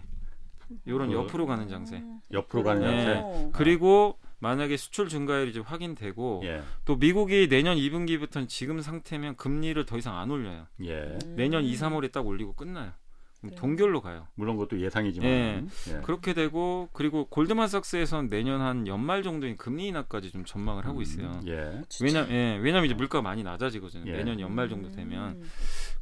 [0.88, 2.02] 요런 그- 옆으로 가는 장세.
[2.32, 2.88] 옆으로 가는 예.
[3.06, 3.50] 양세.
[3.54, 6.64] 그리고 만약에 수출 증가율이 이제 확인되고 예.
[6.86, 10.66] 또 미국이 내년 2분기부터는 지금 상태면 금리를 더 이상 안 올려요.
[10.86, 11.18] 예.
[11.36, 12.94] 내년 2, 3월에 딱 올리고 끝나요.
[13.42, 14.28] 그럼 동결로 가요.
[14.36, 15.30] 물론 그것도 예상이지만.
[15.30, 15.64] 예.
[15.90, 16.02] 예.
[16.02, 21.32] 그렇게 되고 그리고 골드만삭스에서는 내년 한 연말 정도인 금리 인하까지 좀 전망을 하고 있어요.
[21.44, 21.82] 음, 예.
[22.02, 24.12] 왜냐, 예, 왜냐면 이제 물가가 많이 낮아지거든요.
[24.12, 24.18] 예.
[24.18, 25.44] 내년 연말 정도 되면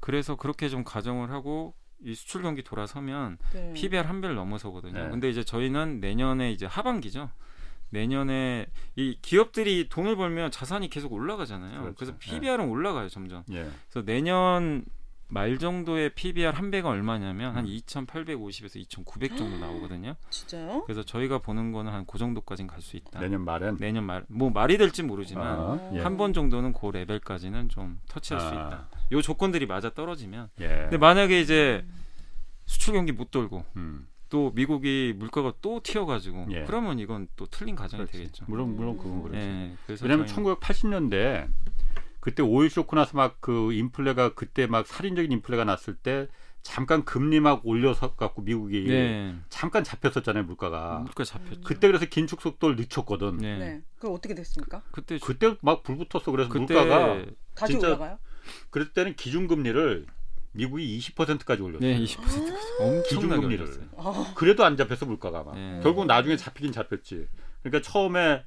[0.02, 1.74] 그래서 그렇게 좀 가정을 하고
[2.04, 3.74] 이 수출 경기 돌아서면 네.
[3.74, 4.94] PBR 한 배를 넘어서거든요.
[4.94, 5.10] 네.
[5.10, 7.30] 근데 이제 저희는 내년에 이제 하반기죠.
[7.90, 11.82] 내년에 이 기업들이 돈을 벌면 자산이 계속 올라가잖아요.
[11.82, 11.96] 그렇죠.
[11.96, 12.18] 그래서 네.
[12.20, 13.44] PBR은 올라가요 점점.
[13.52, 13.70] 예.
[13.90, 14.86] 그래서 내년
[15.32, 17.56] 말 정도의 PBR 한 배가 얼마냐면 음.
[17.58, 20.16] 한 2,850에서 2,900 정도 나오거든요.
[20.32, 20.84] 진짜요?
[20.86, 23.20] 그래서 저희가 보는 거는 한 그 정도까지는 갈 수 있다.
[23.20, 26.00] 내년 말엔 내년 말 뭐 말이 될지 모르지만 아, 예.
[26.00, 28.68] 한번 정도는 그 레벨까지는 좀 터치할 수 아.
[28.68, 28.88] 있다.
[29.12, 30.50] 요 조건들이 맞아 떨어지면.
[30.62, 30.68] 예.
[30.68, 31.86] 근데 만약에 이제
[32.66, 34.08] 수출 경기 못 돌고 음.
[34.30, 36.64] 또 미국이 물가가 또 튀어가지고 예.
[36.66, 38.18] 그러면 이건 또 틀린 가정이 그렇지.
[38.18, 38.46] 되겠죠.
[38.48, 39.40] 물론 물론 그건 그렇지.
[39.40, 41.48] 예, 그래서 왜냐하면 저희는- 1980년대
[42.30, 46.28] 그때 오일 쇼크 나서 막 그 인플레가 그때 막 살인적인 인플레가 났을 때
[46.62, 51.00] 잠깐 금리 막 올려서 갖고 미국이 네, 잠깐 잡혔었잖아요 물가가.
[51.00, 51.62] 물가 잡혔죠.
[51.64, 53.38] 그때 그래서 긴축 속도를 늦췄거든.
[53.38, 53.58] 네.
[53.58, 53.82] 네.
[53.98, 54.82] 그럼 어떻게 됐습니까?
[54.92, 56.32] 그때 그때 막 불 붙었어.
[56.32, 58.20] 그래서 그때 물가가 다시 올라가요?
[58.70, 60.06] 그럴 때는 기준금리를
[60.52, 61.88] 미국이 20%까지 올렸어요.
[61.88, 62.18] 네, 20%
[62.82, 63.66] 엄청나게 기준금리를.
[63.66, 63.86] 올렸어요.
[63.94, 65.56] 어, 그래도 안 잡혔어 물가가 막.
[65.56, 65.80] 네.
[65.82, 67.28] 결국 나중에 잡히긴 잡혔지.
[67.64, 68.44] 그러니까 처음에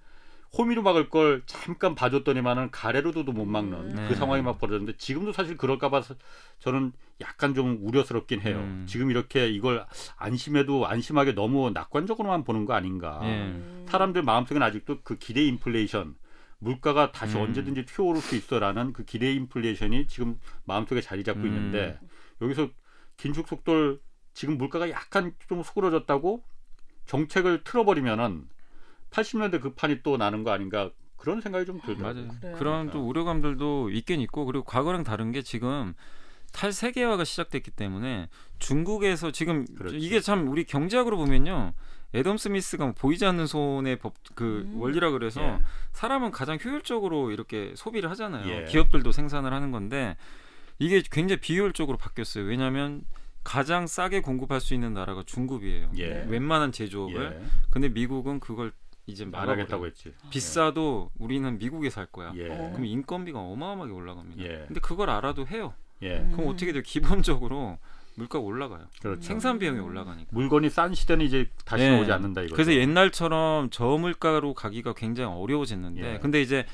[0.57, 3.95] 호미로 막을 걸 잠깐 봐줬더니만은 가래로도 못 막는 음.
[3.95, 4.09] 네.
[4.09, 6.15] 그 상황이 막 벌어졌는데 지금도 사실 그럴까봐 서-
[6.59, 8.59] 저는 약간 좀 우려스럽긴 해요.
[8.59, 8.85] 음.
[8.87, 9.87] 지금 이렇게 이걸
[10.17, 13.21] 안심해도 안심하게 너무 낙관적으로만 보는 거 아닌가.
[13.23, 13.29] 예.
[13.29, 13.87] 음.
[13.89, 16.17] 사람들 마음속에는 아직도 그 기대 인플레이션
[16.59, 17.43] 물가가 다시 음.
[17.43, 21.47] 언제든지 튀어오를 수 있어라는 그 기대 인플레이션이 지금 마음속에 자리 잡고 음.
[21.47, 21.99] 있는데
[22.43, 22.69] 여기서
[23.17, 24.01] 긴축 속도를
[24.35, 26.45] 지금 물가가 약간 좀 수그러졌다고
[27.07, 28.49] 정책을 틀어버리면은
[29.13, 32.25] 80년대 그 판이 또 나는 거 아닌가 그런 생각이 좀 들더라고요.
[32.27, 32.41] 맞아요.
[32.41, 32.57] 그래요?
[32.59, 35.95] 그런 또 우려감들도 있긴 있고 그리고 과거랑 다른 게 지금
[36.53, 39.97] 탈세계화가 시작됐기 때문에 중국에서 지금 그렇지.
[39.99, 41.75] 이게 참 우리 경제학으로 보면요.
[42.15, 44.81] 애덤 스미스가 뭐 보이지 않는 손의 법그 음.
[44.81, 45.59] 원리라 그래서 예.
[45.93, 48.47] 사람은 가장 효율적으로 이렇게 소비를 하잖아요.
[48.49, 48.65] 예.
[48.65, 50.17] 기업들도 생산을 하는 건데
[50.79, 52.45] 이게 굉장히 비효율적으로 바뀌었어요.
[52.45, 53.03] 왜냐하면
[53.45, 55.93] 가장 싸게 공급할 수 있는 나라가 중국이에요.
[55.97, 56.27] 예.
[56.29, 57.41] 웬만한 제조업을.
[57.41, 57.47] 예.
[57.71, 58.73] 근데 미국은 그걸
[59.07, 59.87] 이제 안 하겠다고 막아버려요.
[59.87, 60.13] 했지.
[60.31, 62.33] 비싸도 우리는 미국에 살 거야.
[62.37, 62.49] 예.
[62.49, 62.71] 어.
[62.73, 64.43] 그럼 인건비가 어마어마하게 올라갑니다.
[64.43, 64.65] 예.
[64.67, 65.75] 근데 그걸 알아도 해요.
[66.03, 66.19] 예.
[66.19, 66.33] 음.
[66.33, 66.83] 그럼 어떻게 돼요?
[66.85, 67.79] 기본적으로
[68.15, 68.87] 물가가 올라가요.
[69.01, 69.23] 그렇죠.
[69.23, 70.29] 생산 비용이 올라가니까.
[70.33, 72.01] 물건이 싼 시대는 이제 다시 네.
[72.01, 72.55] 오지 않는다 이거.
[72.55, 76.19] 그래서 옛날처럼 저물가로 가기가 굉장히 어려워졌는데 예.
[76.19, 76.67] 근데 이제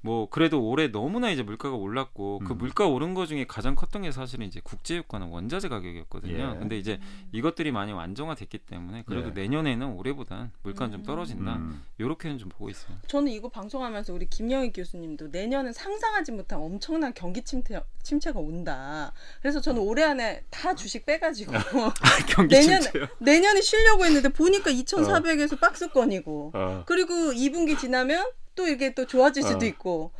[0.00, 2.58] 뭐 그래도 올해 너무나 이제 물가가 올랐고 그 음.
[2.58, 6.52] 물가 오른 거 중에 가장 컸던 게 사실은 이제 국제유가는 원자재 가격이었거든요.
[6.54, 6.58] 예.
[6.58, 7.00] 근데 이제
[7.32, 9.32] 이것들이 많이 안정화됐기 때문에 그래도 예.
[9.32, 11.04] 내년에는 올해보단 물가는 좀 음.
[11.04, 11.56] 떨어진다.
[11.56, 11.82] 음.
[11.98, 12.96] 요렇게는 좀 보고 있어요.
[13.08, 19.12] 저는 이거 방송하면서 우리 김영희 교수님도 내년은 상상하지 못한 엄청난 경기 침체, 침체가 온다.
[19.42, 21.52] 그래서 저는 올해 안에 다 주식 빼가지고
[22.28, 23.06] 경기 내년 침체요.
[23.18, 26.82] 내년에 쉬려고 했는데 보니까 2,400에서 박스권이고 어.
[26.86, 28.24] 그리고 2분기 지나면
[28.56, 29.68] 또 이게 또 좋아질 수도 어.
[29.68, 30.10] 있고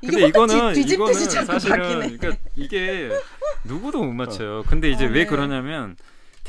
[0.00, 2.16] 근데 이게 이거는 이거는 뒤 집듯이 이거는 사실은 바뀌네.
[2.16, 3.10] 그러니까 이게
[3.64, 4.64] 누구도 못 맞춰요.
[4.66, 5.26] 근데 이제 아, 왜 네.
[5.26, 5.96] 그러냐면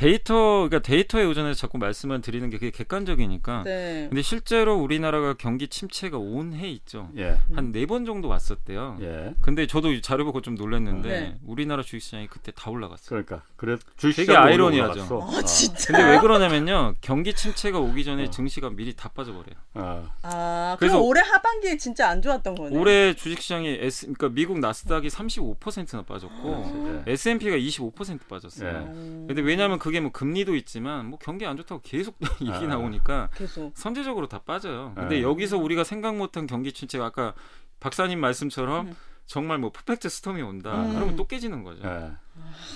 [0.06, 3.62] 데이터 그러니까 데이터에 의존해서 자꾸 말씀을 드리는 게 그게 객관적이니까.
[3.66, 4.08] 네.
[4.10, 7.10] 근데 실제로 우리나라가 경기 침체가 온 해 있죠.
[7.18, 7.38] 예.
[7.54, 8.98] 한 네 번 정도 왔었대요.
[9.02, 9.36] 예.
[9.42, 11.38] 근데 저도 자료 보고 좀 놀랐는데 네.
[11.46, 13.10] 우리나라 주식시장이 그때 다 올라갔어요.
[13.10, 15.02] 그러니까 그래 주식 되게 아이러니하죠.
[15.18, 15.38] 올라갔어.
[15.38, 15.94] 아 진짜.
[15.94, 16.96] 근데 왜 그러냐면요.
[17.02, 18.30] 경기 침체가 오기 전에 어.
[18.32, 19.56] 증시가 미리 다 빠져버려요.
[19.76, 20.10] 어.
[20.24, 22.76] 아 그래서- 올해 하반기에 진짜 안 좋았던 거네.
[22.76, 27.12] 올해 주식시장이 S 그러니까 미국 나스닥이 35%나 빠졌고 예.
[27.12, 28.68] S&P가 25% 빠졌어요.
[28.68, 28.74] 예.
[28.74, 32.60] 음, 근데 왜냐하면 그게 뭐 금리도 있지만 뭐 경기 안 좋다고 계속 얘기 아.
[32.62, 34.94] 나오니까 계속 선제적으로 다 빠져요.
[34.96, 35.22] 근데 네.
[35.22, 37.34] 여기서 우리가 생각 못한 경기 침체가 아까
[37.80, 38.96] 박사님 말씀처럼 음.
[39.28, 40.84] 정말 뭐 퍼펙트 스톰이 온다.
[40.84, 40.94] 음.
[40.94, 41.82] 그러면 또 깨지는 거죠.
[41.88, 42.12] 예.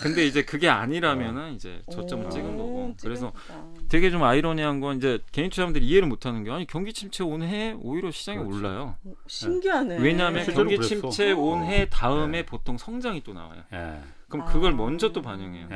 [0.02, 2.96] 근데 이제 그게 아니라면은 이제 저점을 오, 찍은 거고.
[3.02, 6.94] 그래서 찍은 되게 좀 아이러니한 건 이제 개인 투자자분들이 이해를 못 하는 게 아니 경기
[6.94, 8.58] 침체 온 해 오히려 시장이 그렇지.
[8.58, 8.96] 올라요.
[9.04, 9.16] 거다.
[9.28, 9.98] 신기하네.
[10.00, 11.10] 왜냐하면 실제로 경기 그랬어.
[11.10, 12.46] 침체 온 해 다음에 네.
[12.46, 13.64] 보통 성장이 또 나와요.
[13.74, 14.00] 예.
[14.30, 14.52] 그럼 아.
[14.52, 15.68] 그걸 먼저 또 반영해요.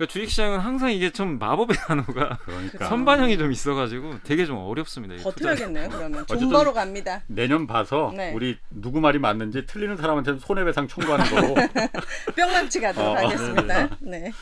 [0.00, 0.06] 예.
[0.06, 5.22] 그러니까 주식시장은 항상 이게 좀 마법의 단어가 그러니까 선반영이 좀 있어가지고 되게 좀 어렵습니다.
[5.22, 5.88] 버텨야겠네요.
[5.90, 7.22] 그러면 어쨌든- 존버로 갑니다.
[7.26, 8.32] 내년 봐서 네.
[8.32, 11.54] 우리 누구 말이 맞는지 틀리는 사람한테는 손해배상 청구하는 거고
[12.34, 13.96] 뿅망치 가도록 어, 하겠습니다.
[14.00, 14.32] 네.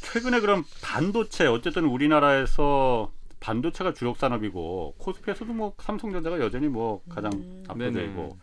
[0.00, 7.64] 최근에 그럼 반도체 어쨌든 우리나라에서 반도체가 주력 산업이고 코스피에서도 뭐 삼성전자가 여전히 뭐 가장 음.
[7.68, 8.38] 압도되고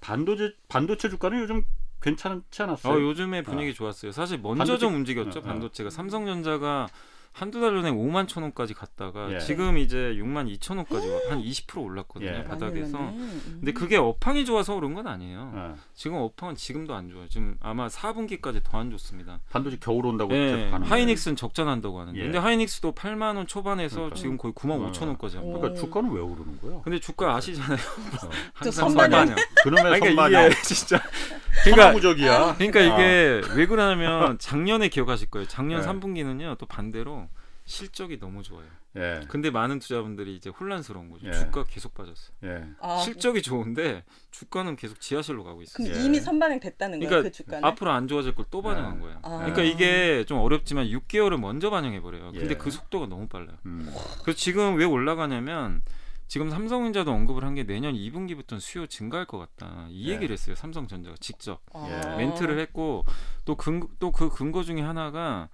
[0.00, 1.64] 반도체 반도체 주가는 요즘
[2.02, 2.92] 괜찮지 않았어요?
[2.94, 4.12] 어, 요즘에 분위기 좋았어요.
[4.12, 5.38] 사실 먼저 반도체- 좀 움직였죠.
[5.38, 5.44] 어, 어.
[5.44, 6.88] 반도체가 삼성전자가
[7.32, 9.38] 한두 달 전에 5만 천 원까지 갔다가 예.
[9.40, 12.30] 지금 이제 6만 2천 원까지 와- 한20% 올랐거든요.
[12.30, 12.44] 예.
[12.44, 12.98] 바닥에서.
[12.98, 13.16] 올랐네.
[13.16, 13.42] 음.
[13.60, 15.52] 근데 그게 업황이 좋아서 그런 건 아니에요.
[15.56, 15.80] 예.
[15.94, 17.26] 지금 업황은 지금도 안 좋아요.
[17.28, 19.38] 지금 아마 4분기까지 더 안 좋습니다.
[19.50, 20.70] 반도체 겨울 온다고 예.
[20.72, 22.22] 하이닉스는 적자 난다고 하는데, 예.
[22.24, 24.16] 근데 하이닉스도 8만 원 초반에서 그러니까.
[24.16, 24.90] 지금 거의 9만 어.
[24.92, 25.36] 5천 원까지.
[25.36, 25.52] 거예요.
[25.52, 26.80] 그러니까 주가는 왜 오르는 거야?
[26.84, 27.78] 근데 주가 아시잖아요.
[28.20, 29.34] 또 항상 선반영.
[29.62, 30.98] 그놈의 그러니까 선반영 이게 진짜
[31.64, 32.54] 그러니까 천하무적이야.
[32.58, 35.46] 그러니까 이게 왜 그러냐면 작년에 기억하실 거예요.
[35.48, 35.86] 작년 네.
[35.86, 37.21] 3분기는요 또 반대로
[37.64, 38.66] 실적이 너무 좋아요.
[38.96, 41.26] 예, 근데 많은 투자분들이 이제 혼란스러운 거죠.
[41.28, 41.32] 예.
[41.32, 42.36] 주가 계속 빠졌어요.
[42.44, 42.64] 예.
[42.80, 45.86] 아, 실적이 좋은데 주가는 계속 지하실로 가고 있어요.
[45.88, 46.04] 그럼 예.
[46.04, 47.64] 이미 선반영 됐다는 거예요, 그러니까 그 주가는?
[47.64, 49.00] 앞으로 안 좋아질 걸 또 반영한 네.
[49.00, 49.18] 거예요.
[49.22, 49.36] 아.
[49.38, 52.32] 그러니까 이게 좀 어렵지만 6개월을 먼저 반영해 버려요.
[52.32, 52.54] 근데 예.
[52.54, 53.56] 그 속도가 너무 빨라요.
[53.64, 53.90] 음.
[54.22, 55.80] 그래서 지금 왜 올라가냐면
[56.28, 59.86] 지금 삼성전자도 언급을 한 게 내년 2분기부터 수요 증가할 것 같다.
[59.90, 60.14] 이 예.
[60.14, 60.54] 얘기를 했어요.
[60.54, 61.60] 삼성전자가 직접.
[61.72, 61.86] 아.
[61.88, 62.16] 예.
[62.16, 63.04] 멘트를 했고
[63.46, 65.48] 또 근 또그 근거 중에 하나가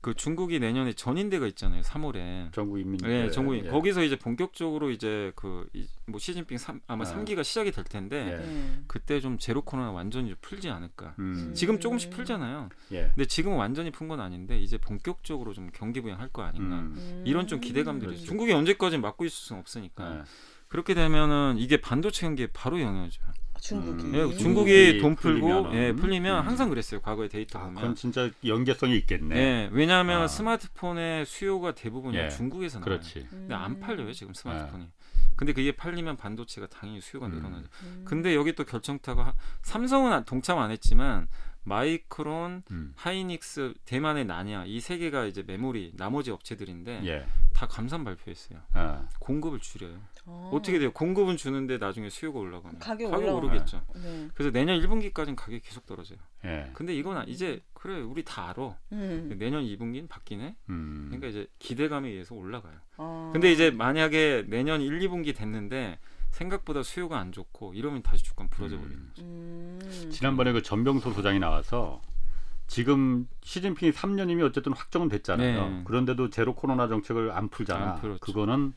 [0.00, 1.82] 그 중국이 내년에 전인대가 있잖아요.
[1.82, 2.52] 3월에.
[2.52, 3.70] 전국 인민 네, 전국이 예.
[3.70, 5.68] 거기서 이제 본격적으로 이제 그
[6.08, 7.14] 뭐 시진핑 삼, 아마 아.
[7.14, 8.44] 3기가 시작이 될 텐데 예.
[8.44, 8.84] 음.
[8.86, 11.14] 그때 좀 제로 코로나 완전히 좀 풀지 않을까.
[11.18, 11.52] 음.
[11.54, 12.70] 지금 조금씩 풀잖아요.
[12.92, 13.12] 예.
[13.14, 16.76] 근데 지금은 완전히 푼 건 아닌데 이제 본격적으로 좀 경기 부양할 거 아닌가.
[16.76, 16.94] 음.
[16.96, 17.24] 음.
[17.26, 18.24] 이런 좀 기대감들이 그렇죠.
[18.24, 20.22] 중국이 언제까지 막고 있을 수는 없으니까 예.
[20.68, 23.28] 그렇게 되면은 이게 반도체 경기에 바로 영향을 줘요.
[23.60, 24.04] 중국이.
[24.04, 24.14] 음.
[24.14, 25.70] 예, 중국이 중국이 돈 풀고.
[25.74, 26.46] 예, 풀리면 음.
[26.46, 27.00] 항상 그랬어요.
[27.00, 27.74] 과거의 데이터 아, 보면.
[27.76, 29.36] 그건 진짜 연계성이 있겠네.
[29.36, 30.26] 예, 왜냐하면 아.
[30.28, 32.98] 스마트폰의 수요가 대부분 예, 중국에서 나와요.
[32.98, 33.20] 그렇지.
[33.20, 33.28] 음.
[33.30, 34.86] 근데 안 팔려요 지금 스마트폰이.
[35.36, 37.32] 근데 그게 팔리면 반도체가 당연히 수요가 음.
[37.32, 37.66] 늘어나죠.
[37.84, 38.02] 음.
[38.04, 41.28] 근데 여기 또 결정타가 하- 삼성은 안- 동참 안 했지만
[41.68, 42.92] 마이크론, 음.
[42.96, 47.26] 하이닉스, 대만의 나냐 이 세 개가 이제 메모리 나머지 업체들인데 예.
[47.52, 48.58] 다 감산 발표했어요.
[48.72, 49.06] 아.
[49.18, 49.98] 공급을 줄여요.
[50.26, 50.50] 어.
[50.52, 50.92] 어떻게 돼요?
[50.92, 53.34] 공급은 주는데 나중에 수요가 올라가면 가격 가격.
[53.36, 53.82] 오르겠죠.
[53.96, 54.28] 네.
[54.34, 56.18] 그래서 내년 1분기까지는 가격이 계속 떨어져요.
[56.44, 56.70] 예.
[56.74, 58.76] 근데 이건 아- 이제 그래 우리 다 알아.
[58.92, 59.34] 음.
[59.38, 60.56] 내년 2분기는 바뀌네.
[60.70, 61.04] 음.
[61.08, 62.74] 그러니까 이제 기대감에 의해서 올라가요.
[62.96, 63.30] 어.
[63.32, 65.98] 근데 이제 만약에 내년 1, 2분기 됐는데
[66.42, 69.08] 생각보다 수요가 안 좋고 이러면 다시 주가 부러져 버리는 음.
[69.08, 69.22] 거죠.
[69.24, 70.10] 음.
[70.10, 72.00] 지난번에 그 전병소 소장이 나와서
[72.68, 75.68] 지금 시진핑이 3년이면 어쨌든 확정은 됐잖아요.
[75.68, 75.82] 네.
[75.84, 78.00] 그런데도 제로 코로나 정책을 안 풀잖아.
[78.02, 78.18] 안.
[78.18, 78.72] 그거는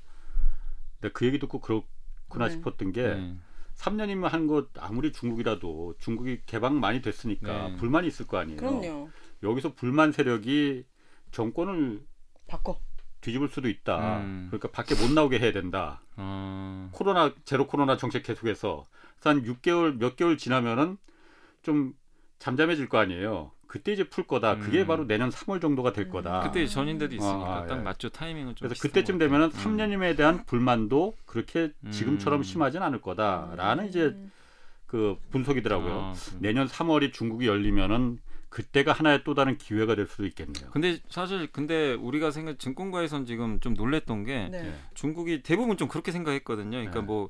[1.13, 2.51] 그 얘기 듣고 그렇구나 네.
[2.51, 3.35] 싶었던 게 네.
[3.75, 7.75] 3년이면 한 것 아무리 중국이라도 중국이 개방 많이 됐으니까 네.
[7.77, 8.57] 불만이 있을 거 아니에요.
[8.57, 9.09] 그럼요.
[9.43, 10.85] 여기서 불만 세력이
[11.31, 12.01] 정권을
[12.47, 12.79] 바꿔.
[13.21, 14.19] 뒤집을 수도 있다.
[14.19, 14.47] 음.
[14.49, 16.01] 그러니까 밖에 못 나오게 해야 된다.
[16.17, 18.87] 어, 코로나 제로 코로나 정책 계속해서
[19.23, 20.97] 한 6개월 몇 개월 지나면은
[21.61, 21.93] 좀
[22.39, 23.51] 잠잠해질 거 아니에요.
[23.67, 24.57] 그때 이제 풀 거다.
[24.57, 24.87] 그게 음.
[24.87, 26.11] 바로 내년 3월 정도가 될 음.
[26.11, 26.41] 거다.
[26.41, 27.81] 그때 전인데도 있으니까 아, 딱 예.
[27.81, 29.63] 맞죠 타이밍은 좀 그래서 그때쯤 것 되면은 같아요.
[29.65, 31.91] 3년임에 대한 불만도 그렇게 음.
[31.91, 34.31] 지금처럼 심하진 않을 거다라는 이제 음.
[34.87, 35.93] 그 분석이더라고요.
[35.93, 36.13] 아.
[36.39, 38.19] 내년 3월이 중국이 열리면은
[38.51, 40.69] 그때가 하나의 또 다른 기회가 될 수도 있겠네요.
[40.71, 44.65] 근데 사실 근데 우리가 생각 증권가에선 지금 좀 놀랬던 게 네.
[44.67, 44.73] 예.
[44.93, 46.71] 중국이 대부분 좀 그렇게 생각했거든요.
[46.71, 47.05] 그러니까 네.
[47.05, 47.29] 뭐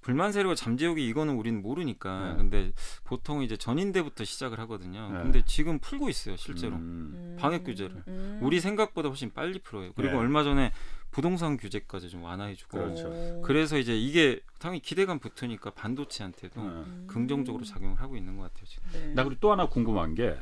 [0.00, 2.30] 불만 세력과 잠재우기 이거는 우리는 모르니까.
[2.32, 2.36] 네.
[2.36, 2.72] 근데
[3.04, 5.10] 보통 이제 전인대부터 시작을 하거든요.
[5.12, 5.22] 네.
[5.22, 6.76] 근데 지금 풀고 있어요, 실제로.
[6.76, 7.12] 음.
[7.14, 7.36] 음.
[7.38, 8.02] 방역 규제를.
[8.08, 8.40] 음.
[8.42, 9.92] 우리 생각보다 훨씬 빨리 풀어요.
[9.94, 10.18] 그리고 네.
[10.18, 10.72] 얼마 전에
[11.10, 12.78] 부동산 규제까지 좀 완화해주고.
[12.78, 13.08] 그렇죠.
[13.08, 13.42] 오.
[13.42, 16.64] 그래서 이제 이게 당연히 기대감 붙으니까 반도체한테도 어.
[16.64, 17.04] 음.
[17.06, 18.64] 긍정적으로 작용을 하고 있는 것 같아요.
[18.64, 18.88] 지금.
[18.92, 19.14] 네.
[19.14, 20.34] 나 그리고 또 하나 궁금한 게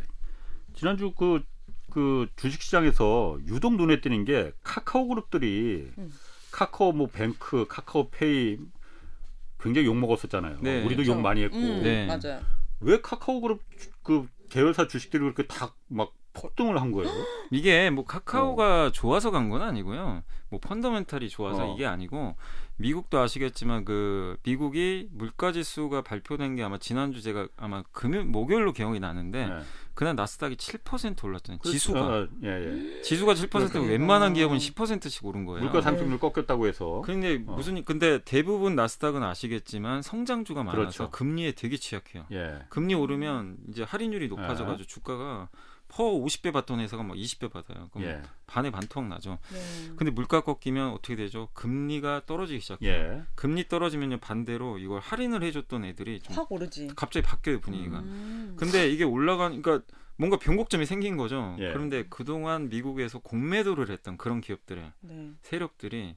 [0.75, 1.43] 지난주 그,
[1.91, 6.13] 그 주식시장에서 유독 눈에 띄는 게 카카오 그룹들이 음.
[6.53, 8.59] 카카오 뭐 뱅크, 카카오페이
[9.61, 10.59] 굉장히 욕 먹었었잖아요.
[10.61, 10.79] 네.
[10.81, 11.13] 우리도 그렇죠.
[11.13, 12.07] 욕 많이 했고 음, 네.
[12.07, 12.41] 맞아요.
[12.81, 17.11] 왜 카카오 그룹 주- 그 계열사 주식들이 그렇게 다 막 폭등을 한 거예요?
[17.51, 20.23] 이게 뭐 카카오가 좋아서 간 건 아니고요.
[20.49, 21.75] 뭐 펀더멘탈이 좋아서 어.
[21.75, 22.37] 이게 아니고
[22.77, 29.01] 미국도 아시겠지만 그 미국이 물가 지수가 발표된 게 아마 지난주 제가 아마 금요 목요일로 기억이
[29.01, 29.59] 나는데 네.
[30.01, 31.59] 그날 나스닥이 7% 올랐잖아요.
[31.59, 31.73] 그렇죠.
[31.73, 33.03] 지수가 어, 예, 예.
[33.03, 33.81] 지수가 7% 그러니까.
[33.81, 34.59] 웬만한 기업은 아.
[34.59, 35.63] 10%씩 오른 거예요.
[35.63, 37.53] 물가 상승률 꺾였다고 해서 근데 어.
[37.55, 41.11] 무슨 근데 대부분 나스닥은 아시겠지만 성장주가 많아서 그렇죠.
[41.11, 42.25] 금리에 되게 취약해요.
[42.33, 42.61] 예.
[42.71, 45.51] 금리 오르면 이제 할인율이 높아져 가지고 주가가
[45.91, 47.89] 퍼 50배 받던 회사가 막 20배 받아요.
[47.93, 48.23] 그럼 예.
[48.47, 49.39] 반에 반토막 나죠.
[49.53, 49.93] 네.
[49.97, 51.49] 근데 물가 꺾이면 어떻게 되죠?
[51.53, 52.91] 금리가 떨어지기 시작해요.
[52.91, 53.23] 예.
[53.35, 56.89] 금리 떨어지면요 반대로 이걸 할인을 해줬던 애들이 좀확 오르지.
[56.97, 58.01] 갑자기 바뀌어요 분위기가.
[58.01, 58.55] 음.
[58.57, 59.85] 근데 이게 올라간 그러니까
[60.17, 61.57] 뭔가 변곡점이 생긴 거죠.
[61.59, 61.73] 예.
[61.73, 65.33] 그런데 그동안 미국에서 공매도를 했던 그런 기업들의 네.
[65.43, 66.17] 세력들이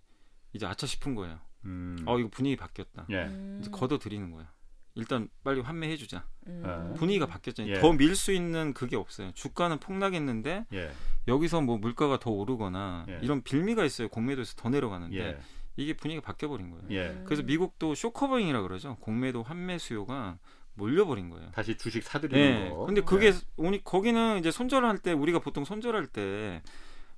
[0.53, 1.39] 이제 아차 싶은 거예요.
[1.65, 1.97] 음.
[2.05, 3.07] 어 이거 분위기 바뀌었다.
[3.09, 3.23] 예.
[3.23, 3.59] 음.
[3.61, 4.47] 이제 걷어들이는 거예요.
[4.95, 6.25] 일단 빨리 환매해 주자.
[6.47, 6.93] 음.
[6.97, 7.75] 분위기가 바뀌었잖아요.
[7.75, 7.79] 예.
[7.79, 9.31] 더밀 수 있는 그게 없어요.
[9.33, 10.91] 주가는 폭락했는데 예.
[11.27, 13.19] 여기서 뭐 물가가 더 오르거나 예.
[13.21, 14.09] 이런 빌미가 있어요.
[14.09, 15.39] 공매도에서 더 내려가는데 예.
[15.75, 16.85] 이게 분위기가 바뀌어 버린 거예요.
[16.91, 17.21] 예.
[17.25, 18.97] 그래서 미국도 쇼커버잉이라 그러죠.
[18.99, 20.37] 공매도 환매 수요가
[20.75, 21.49] 몰려버린 거예요.
[21.51, 22.69] 다시 주식 사들이는 네.
[22.69, 22.85] 거.
[22.85, 23.33] 근데 그게 예.
[23.57, 26.61] 오니 거기는 이제 손절할 때 우리가 보통 손절할 때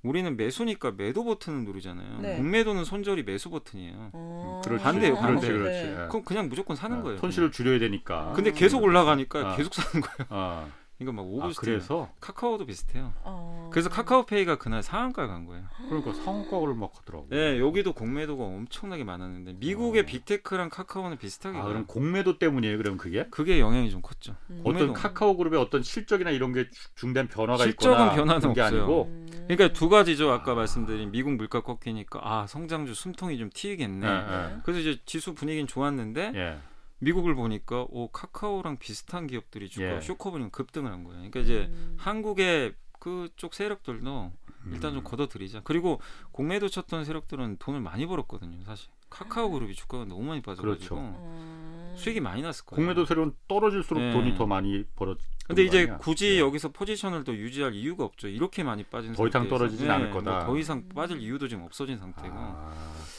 [0.02, 2.20] 우리는 매수니까 매도 버튼을 누르잖아요.
[2.20, 2.36] 네.
[2.36, 4.10] 공매도는 손절이 매수 버튼이에요.
[4.12, 4.60] 어.
[4.64, 4.84] 그렇지.
[4.84, 5.48] 반대예요, 그렇지, 반대.
[5.48, 5.82] 그렇지.
[5.82, 5.90] 네.
[5.92, 6.08] 예.
[6.08, 7.18] 그럼 그냥 무조건 사는 어, 거예요.
[7.18, 8.32] 손실을 줄여야 되니까.
[8.34, 8.52] 근데 아.
[8.52, 9.56] 계속 올라가니까 아.
[9.56, 10.26] 계속 사는 거예요.
[10.30, 11.60] 아, 그러니까 막 overshoot.
[11.60, 13.12] 그래서 카카오도 비슷해요.
[13.22, 13.68] 어.
[13.70, 15.64] 그래서 카카오페이가 그날 상한가에 간 거예요.
[15.88, 17.26] 그러니까 상한가를 막 하더라고.
[17.28, 20.06] 네, 여기도 공매도가 엄청나게 많았는데 미국의 어.
[20.06, 21.72] big tech랑 카카오는 비슷하게 아, 가요.
[21.72, 22.78] 그럼 공매도 때문이에요.
[22.78, 24.36] 그럼 그게 그게 영향이 좀 컸죠.
[24.48, 24.62] 음.
[24.64, 24.94] 어떤.
[24.94, 28.80] 카카오 그룹의 어떤 실적이나 이런 게 주- 중대한 변화가 실적은 있거나 변화는 그런 게 없어요.
[28.82, 29.26] 아니고 음.
[29.48, 30.30] 그러니까 두 가지죠.
[30.30, 30.54] 아까 아.
[30.54, 34.06] 말씀드린 미국 물가 꺾이니까 아 성장주 숨통이 좀 트이겠네.
[34.06, 34.10] 예,
[34.54, 34.56] 예.
[34.64, 36.58] 그래서 이제 지수 분위기는 좋았는데 예.
[36.98, 40.00] 미국을 보니까 오 카카오랑 비슷한 기업들이 주가 예.
[40.00, 41.16] short covering 급등을 한 거예요.
[41.18, 41.96] 그러니까 이제 음.
[41.98, 44.32] 한국의 그쪽 세력들도
[44.72, 45.04] 일단 좀 음.
[45.04, 45.60] 걷어들이자.
[45.64, 46.00] 그리고
[46.32, 48.62] 공매도 쳤던 세력들은 돈을 많이 벌었거든요.
[48.64, 50.96] 사실 카카오 그룹이 주가가 너무 많이 빠져가지고 그렇죠.
[50.98, 51.94] 음.
[51.96, 52.76] 수익이 많이 났을 거예요.
[52.80, 54.12] 공매도 세력은 떨어질수록 네.
[54.12, 55.16] 돈이 더 많이 벌어.
[55.46, 55.98] 근데 이제 아니야?
[55.98, 56.40] 굳이 예.
[56.40, 58.26] 여기서 포지션을 더 유지할 이유가 없죠.
[58.26, 59.48] 이렇게 많이 빠진 더 이상.
[59.48, 60.30] 떨어지진 네, 않을 거다.
[60.30, 62.34] 뭐 더 이상 빠질 이유도 지금 없어진 상태고.
[62.36, 62.72] 아,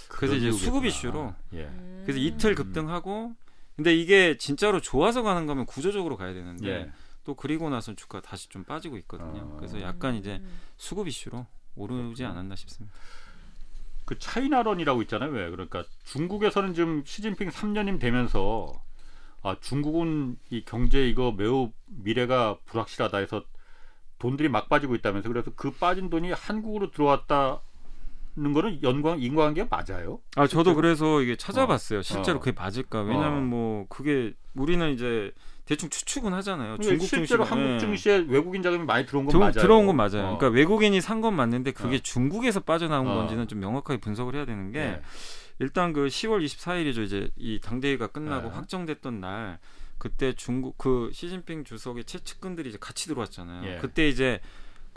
[0.10, 0.84] 그래서 이제 수급.
[0.86, 1.64] 이슈로 예.
[1.64, 2.02] 음.
[2.06, 3.34] 그래서 이틀 급등하고
[3.78, 6.92] 근데 이게 진짜로 좋아서 가는 거면 구조적으로 가야 되는데 예.
[7.24, 9.52] 또 그리고 나서 주가 다시 좀 빠지고 있거든요.
[9.54, 9.56] 아.
[9.58, 10.60] 그래서 약간 이제 음.
[10.78, 12.26] 수급 이슈로 오르지.
[12.26, 12.96] 않았나 싶습니다.
[14.06, 15.30] 그 차이나런이라고 있잖아요.
[15.32, 15.50] 왜?
[15.52, 18.74] 그러니까 중국에서는 지금 시진핑 3년임 되면서
[19.44, 23.44] 아 중국은 이 경제 이거 매우 미래가 불확실하다 해서
[24.18, 27.62] 돈들이 막 빠지고 있다면서 그래서 그 빠진 돈이 한국으로 들어왔다
[28.40, 30.20] 는 거는 연관 인과관계가 맞아요?
[30.36, 32.04] 아 저도 그래서 이게 찾아봤어요.
[32.04, 32.40] 실제로 어.
[32.40, 33.02] 그게 맞을까?
[33.02, 33.42] 왜냐하면 어.
[33.42, 35.32] 뭐 그게 우리는 이제
[35.66, 36.78] 대충 추측은 하잖아요.
[36.78, 39.52] 중국 실제로 증시 한국 증시에 외국인 자금이 많이 들어온 건 들- 맞아요.
[39.54, 40.10] 들어온 건 맞아요.
[40.28, 40.38] 어.
[40.38, 42.00] 그러니까 외국인이 산 건 맞는데 그게 어.
[42.00, 43.16] 중국에서 빠져나온 어.
[43.16, 45.02] 건지는 좀 명확하게 분석을 해야 되는 게 예.
[45.58, 47.04] 일단 그 10월 24일이죠.
[47.04, 48.56] 이제 이 당대회가 끝나고 네.
[48.56, 49.58] 확정됐던 날
[49.98, 53.68] 그때 중국 그 시진핑 주석의 최측근들이 이제 같이 들어왔잖아요.
[53.68, 53.78] 예.
[53.82, 54.40] 그때 이제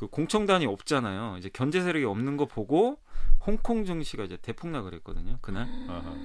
[0.01, 1.37] 그 공청단이 없잖아요.
[1.39, 2.97] 이제 견제 세력이 없는 거 보고
[3.47, 5.37] 홍콩 증시가 이제 대폭락을 했거든요.
[5.43, 5.69] 그날.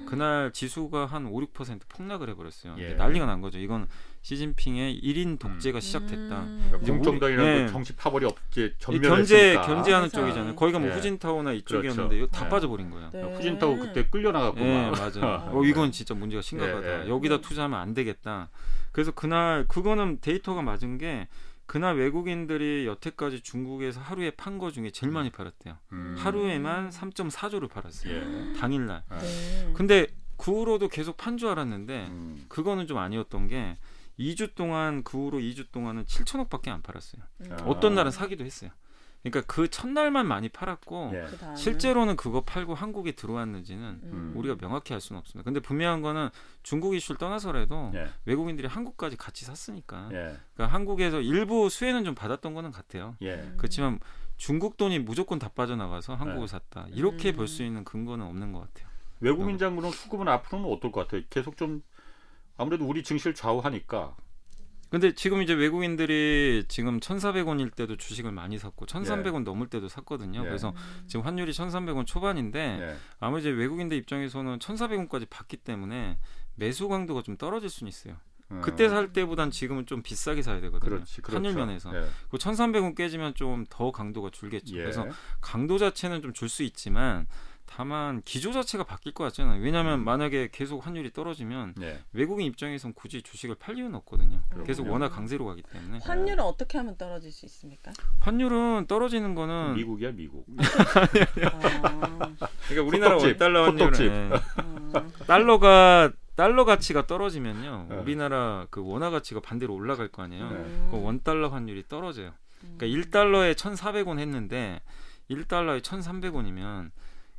[0.08, 2.76] 그날 지수가 한 5, 6% 폭락을 해버렸어요.
[2.78, 2.94] 예.
[2.94, 3.58] 난리가 난 거죠.
[3.58, 3.86] 이건
[4.22, 6.40] 시진핑의 1인 독재가 시작됐다.
[6.44, 6.70] 음.
[6.82, 7.66] 이제 우리- 공정당이라는 예.
[7.66, 8.26] 거 정치 파벌이
[8.78, 9.54] 전면에 견제.
[9.56, 10.26] 견제하는 세상에.
[10.28, 10.56] 쪽이잖아요.
[10.56, 10.94] 거기가 뭐 예.
[10.94, 12.16] 후진타워나 이쪽이었는데 그렇죠.
[12.16, 12.48] 이거 다 예.
[12.48, 13.10] 빠져버린 거예요.
[13.12, 13.22] 네.
[13.34, 14.98] 후진타워 그때 끌려나갔고 예, 막.
[14.98, 15.50] 맞아요.
[15.52, 17.00] 어, 이건 진짜 문제가 심각하다.
[17.02, 17.08] 예, 예.
[17.10, 18.48] 여기다 투자하면 안 되겠다.
[18.92, 21.28] 그래서 그날 그거는 데이터가 맞은 게
[21.66, 25.76] 그날 외국인들이 여태까지 중국에서 하루에 판 거 중에 제일 많이 팔았대요.
[25.92, 26.14] 음.
[26.18, 28.12] 하루에만 3.4조를 팔았어요.
[28.14, 28.52] 예.
[28.58, 29.02] 당일날.
[29.10, 29.72] 네.
[29.74, 32.44] 근데 그 후로도 계속 판 줄 알았는데 음.
[32.48, 33.76] 그거는 좀 아니었던 게
[34.18, 37.22] 2주 동안 그 후로 2주 동안은 7천억밖에 안 팔았어요.
[37.42, 37.52] 음.
[37.52, 37.56] 아.
[37.66, 38.70] 어떤 날은 사기도 했어요.
[39.30, 41.56] 그러니까 그 첫날만 많이 팔았고 예.
[41.56, 44.32] 실제로는 그거 팔고 한국에 들어왔는지는 음.
[44.36, 45.44] 우리가 명확히 알 수는 없습니다.
[45.44, 46.28] 근데 분명한 거는
[46.62, 48.08] 중국 이슈를 떠나서라도 예.
[48.24, 50.36] 외국인들이 한국까지 같이 샀으니까 예.
[50.54, 53.16] 그러니까 한국에서 일부 수혜는 좀 받았던 거는 같아요.
[53.22, 53.52] 예.
[53.56, 53.98] 그렇지만
[54.36, 56.52] 중국 돈이 무조건 다 빠져나가서 한국을 네.
[56.52, 56.86] 샀다.
[56.90, 57.36] 이렇게 음.
[57.36, 58.88] 볼수 있는 근거는 없는 것 같아요.
[59.20, 61.22] 외국인 장군은 수급은 앞으로는 어떨 것 같아요?
[61.30, 61.82] 계속 좀
[62.56, 64.14] 아무래도 우리 증시를 좌우하니까.
[64.90, 70.40] 근데 지금 이제 외국인들이 지금 1,400원일 때도 주식을 많이 샀고 1,300원 넘을 때도 샀거든요.
[70.40, 70.44] 예.
[70.44, 70.74] 그래서
[71.06, 73.38] 지금 환율이 1,300원 초반인데 예.
[73.38, 76.18] 이제 외국인들 입장에서는 1,400원까지 받기 때문에
[76.54, 78.16] 매수 강도가 좀 떨어질 수는 있어요.
[78.48, 78.60] 어.
[78.62, 80.88] 그때 살 때보단 지금은 좀 비싸게 사야 되거든요.
[80.90, 81.20] 그렇지.
[81.20, 81.36] 그렇죠.
[81.36, 81.94] 환율 면에서.
[81.96, 82.06] 예.
[82.30, 84.76] 그 1,300원 깨지면 좀 더 강도가 줄겠죠.
[84.76, 84.82] 예.
[84.82, 85.04] 그래서
[85.40, 87.26] 강도 자체는 좀 줄 수 있지만
[87.68, 89.60] 다만 기조 자체가 바뀔 것 같잖아요.
[89.62, 90.04] 왜냐하면 음.
[90.04, 92.00] 만약에 계속 환율이 떨어지면 예.
[92.12, 94.40] 외국인 입장에선 굳이 주식을 팔 이유는 없거든요.
[94.64, 94.92] 계속 그렇군요.
[94.92, 97.92] 워낙 강세로 가기 때문에 환율은 어떻게 하면 떨어질 수 있습니까?
[98.20, 100.46] 환율은 떨어지는 거는 미국이야 미국.
[101.52, 104.10] 아, 그러니까 우리나라 원 달러 호떡집.
[104.10, 104.36] 환율은 예.
[104.98, 105.06] 아.
[105.26, 107.86] 달러가 달러 가치가 떨어지면요.
[107.88, 107.96] 네.
[107.96, 110.50] 우리나라 그 원화 가치가 반대로 올라갈 거 아니에요.
[110.50, 110.88] 네.
[110.90, 112.32] 그 원 달러 환율이 떨어져요.
[112.64, 112.76] 음.
[112.78, 114.80] 그러니까 1달러에 1,400원 했는데
[115.30, 116.90] 1달러에 1,300원이면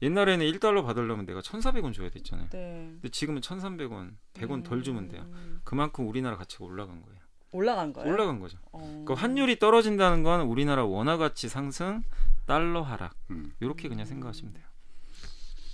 [0.02, 2.50] 옛날에는 1달러 받으려면 내가 1,400원 줘야 됐잖아요.
[2.52, 2.90] 네.
[2.94, 5.24] 근데 지금은 1,300원, 100원 덜 주면 돼요.
[5.24, 5.60] 음.
[5.64, 7.18] 그만큼 우리나라 가치가 올라간 거예요.
[7.52, 8.12] 올라간 거예요?
[8.12, 8.58] 올라간 거죠.
[8.72, 8.80] 어.
[9.06, 12.04] 그러니까 환율이 떨어진다는 건 우리나라 원화 가치 상승,
[12.46, 13.14] 달러 하락.
[13.32, 13.54] 음.
[13.60, 14.66] 이렇게 그냥 생각하시면 돼요.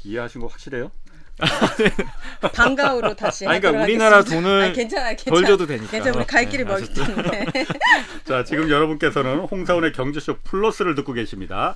[0.06, 0.92] 이해하신 거 확실해요?
[2.54, 4.48] 방과후로 다시 아니, 그러니까 우리나라 하겠습니다.
[4.48, 5.46] 돈을 아니, 덜.
[5.46, 5.90] 줘도 되니까.
[5.90, 6.94] 괜찮아, 우리 갈 길이 네, 멀기?
[6.94, 7.46] 때문에.
[8.24, 11.76] 자, 지금 여러분께서는 홍사원의 경제쇼 플러스를 듣고 계십니다.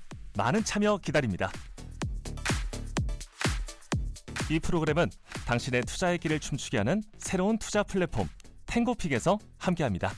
[0.37, 1.51] 많은 참여 기다립니다.
[4.49, 5.09] 이 프로그램은
[5.45, 8.27] 당신의 투자의 길을 춤추게 하는 새로운 투자 플랫폼
[8.65, 10.11] 탱고픽에서 함께합니다.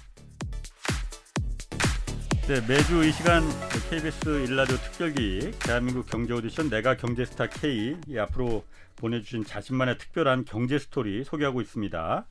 [2.48, 3.42] 네, 매주 이 시간
[3.90, 8.66] KBS 일라디오 특별기 대한민국 경제 오디션 내가 경제스타 K 이 앞으로
[8.98, 12.28] 보내주신 자신만의 특별한 경제 스토리 소개하고 있습니다.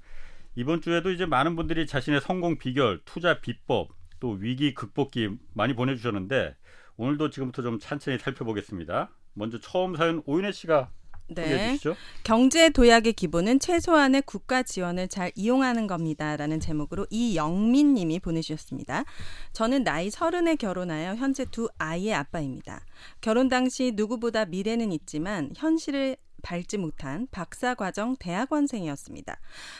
[0.55, 3.88] 이번 주에도 이제 많은 분들이 자신의 성공 비결, 투자 비법,
[4.21, 6.57] 또 위기 극복기 많이 보내주셨는데
[7.03, 9.11] 오늘도 지금부터 좀 천천히 살펴보겠습니다.
[9.33, 10.88] 먼저 처음 사연 오윤혜 씨가
[11.35, 11.77] 네.
[12.23, 19.05] 경제 도약의 기본은 최소한의 국가 지원을 잘 이용하는 겁니다라는 제목으로 이영민 님이 보내주셨습니다.
[19.53, 22.85] 저는 나이 서른에 결혼하여 현재 두 아이의 아빠입니다.
[23.21, 29.38] 결혼 당시 누구보다 미래는 있지만 현실을 밟지 못한 박사 과정 대학원생이었습니다.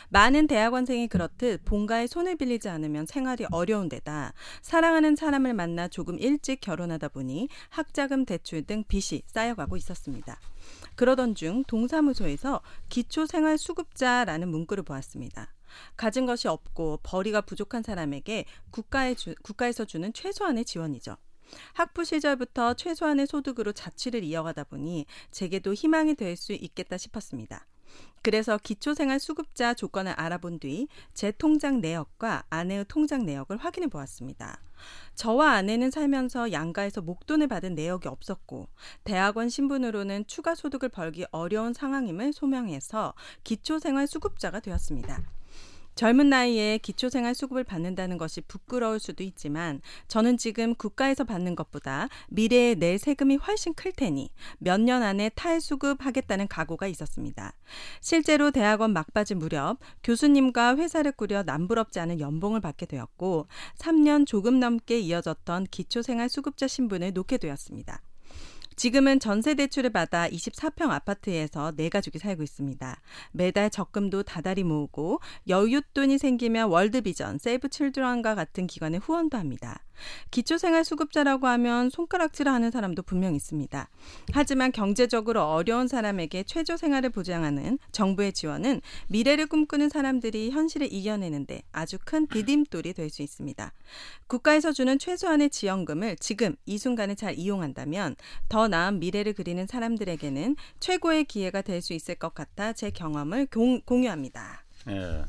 [0.09, 6.61] 많은 대학원생이 그렇듯 본가의 손을 빌리지 않으면 생활이 어려운 데다 사랑하는 사람을 만나 조금 일찍
[6.61, 10.39] 결혼하다 보니 학자금 대출 등 빚이 쌓여가고 있었습니다.
[10.95, 15.53] 그러던 중 동사무소에서 기초생활수급자라는 문구를 보았습니다.
[15.95, 21.17] 가진 것이 없고 벌이가 부족한 사람에게 국가에 주, 국가에서 주는 최소한의 지원이죠.
[21.73, 27.65] 학부 시절부터 최소한의 소득으로 자취를 이어가다 보니 제게도 희망이 될 수 있겠다 싶었습니다.
[28.23, 34.59] 그래서 기초생활 수급자 조건을 알아본 뒤 제 통장 내역과 아내의 통장 내역을 확인해 보았습니다.
[35.15, 38.67] 저와 아내는 살면서 양가에서 목돈을 받은 내역이 없었고
[39.03, 43.13] 대학원 신분으로는 추가 소득을 벌기 어려운 상황임을 소명해서
[43.43, 45.21] 기초생활 수급자가 되었습니다.
[45.95, 52.75] 젊은 나이에 기초생활 수급을 받는다는 것이 부끄러울 수도 있지만 저는 지금 국가에서 받는 것보다 미래에
[52.75, 54.29] 내 세금이 훨씬 클 테니
[54.59, 57.53] 몇 년 안에 탈수급하겠다는 각오가 있었습니다.
[58.01, 64.99] 실제로 대학원 막바지 무렵 교수님과 회사를 꾸려 남부럽지 않은 연봉을 받게 되었고 3년 조금 넘게
[64.99, 68.01] 이어졌던 기초생활 수급자 신분을 놓게 되었습니다.
[68.75, 73.01] 지금은 전세 대출을 받아 24평 아파트에서 네 가족이 살고 있습니다.
[73.31, 79.83] 매달 적금도 다달이 모으고 여윳돈이 생기면 월드비전, 세이브 칠드런과 같은 기관에 후원도 합니다.
[80.31, 83.89] 기초생활 수급자라고 하면 손가락질을 하는 사람도 분명 있습니다.
[84.33, 91.97] 하지만 경제적으로 어려운 사람에게 최저 생활을 보장하는 정부의 지원은 미래를 꿈꾸는 사람들이 현실을 이겨내는데 아주
[92.03, 93.71] 큰 디딤돌이 될 수 있습니다.
[94.27, 98.15] 국가에서 주는 최소한의 지원금을 지금 이 순간에 잘 이용한다면
[98.49, 103.81] 더 나은 미래를 그리는 사람들에게는 최고의 기회가 될 수 있을 것 같아 제 경험을 공,
[103.81, 104.63] 공유합니다.
[104.89, 105.25] 예.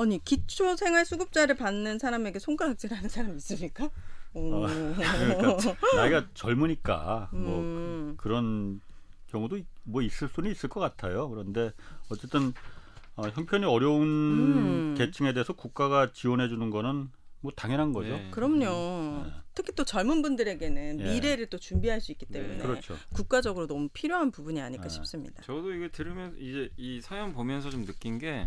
[0.00, 3.90] 아니 기초 생활 수급자를 받는 사람에게 손가락질하는 사람 있습니까?
[4.34, 4.54] 오.
[4.64, 5.56] 어, 그러니까
[5.96, 8.14] 나이가 젊으니까 뭐 음.
[8.16, 8.80] 그, 런
[9.26, 11.28] 경우도 있- 뭐 있을 수는 있을 것 같아요.
[11.28, 11.72] 그런데
[12.10, 12.52] 어쨌든
[13.16, 14.94] 어, 형편이 어려운 음.
[14.96, 18.10] 계층에 대해서 국가가 지원해 주는 거는 뭐 당연한 거죠.
[18.10, 18.30] 네.
[18.30, 19.24] 그럼요.
[19.54, 21.04] 특히 또 젊은 분들에게는 예.
[21.14, 22.96] 미래를 또 준비할 수 있기 때문에 그렇죠.
[23.12, 24.88] 국가적으로 너무 필요한 부분이 아닐까 네.
[24.90, 25.42] 싶습니다.
[25.42, 28.46] 저도 이거 들으면 이제 이 사연 보면서 좀 느낀 게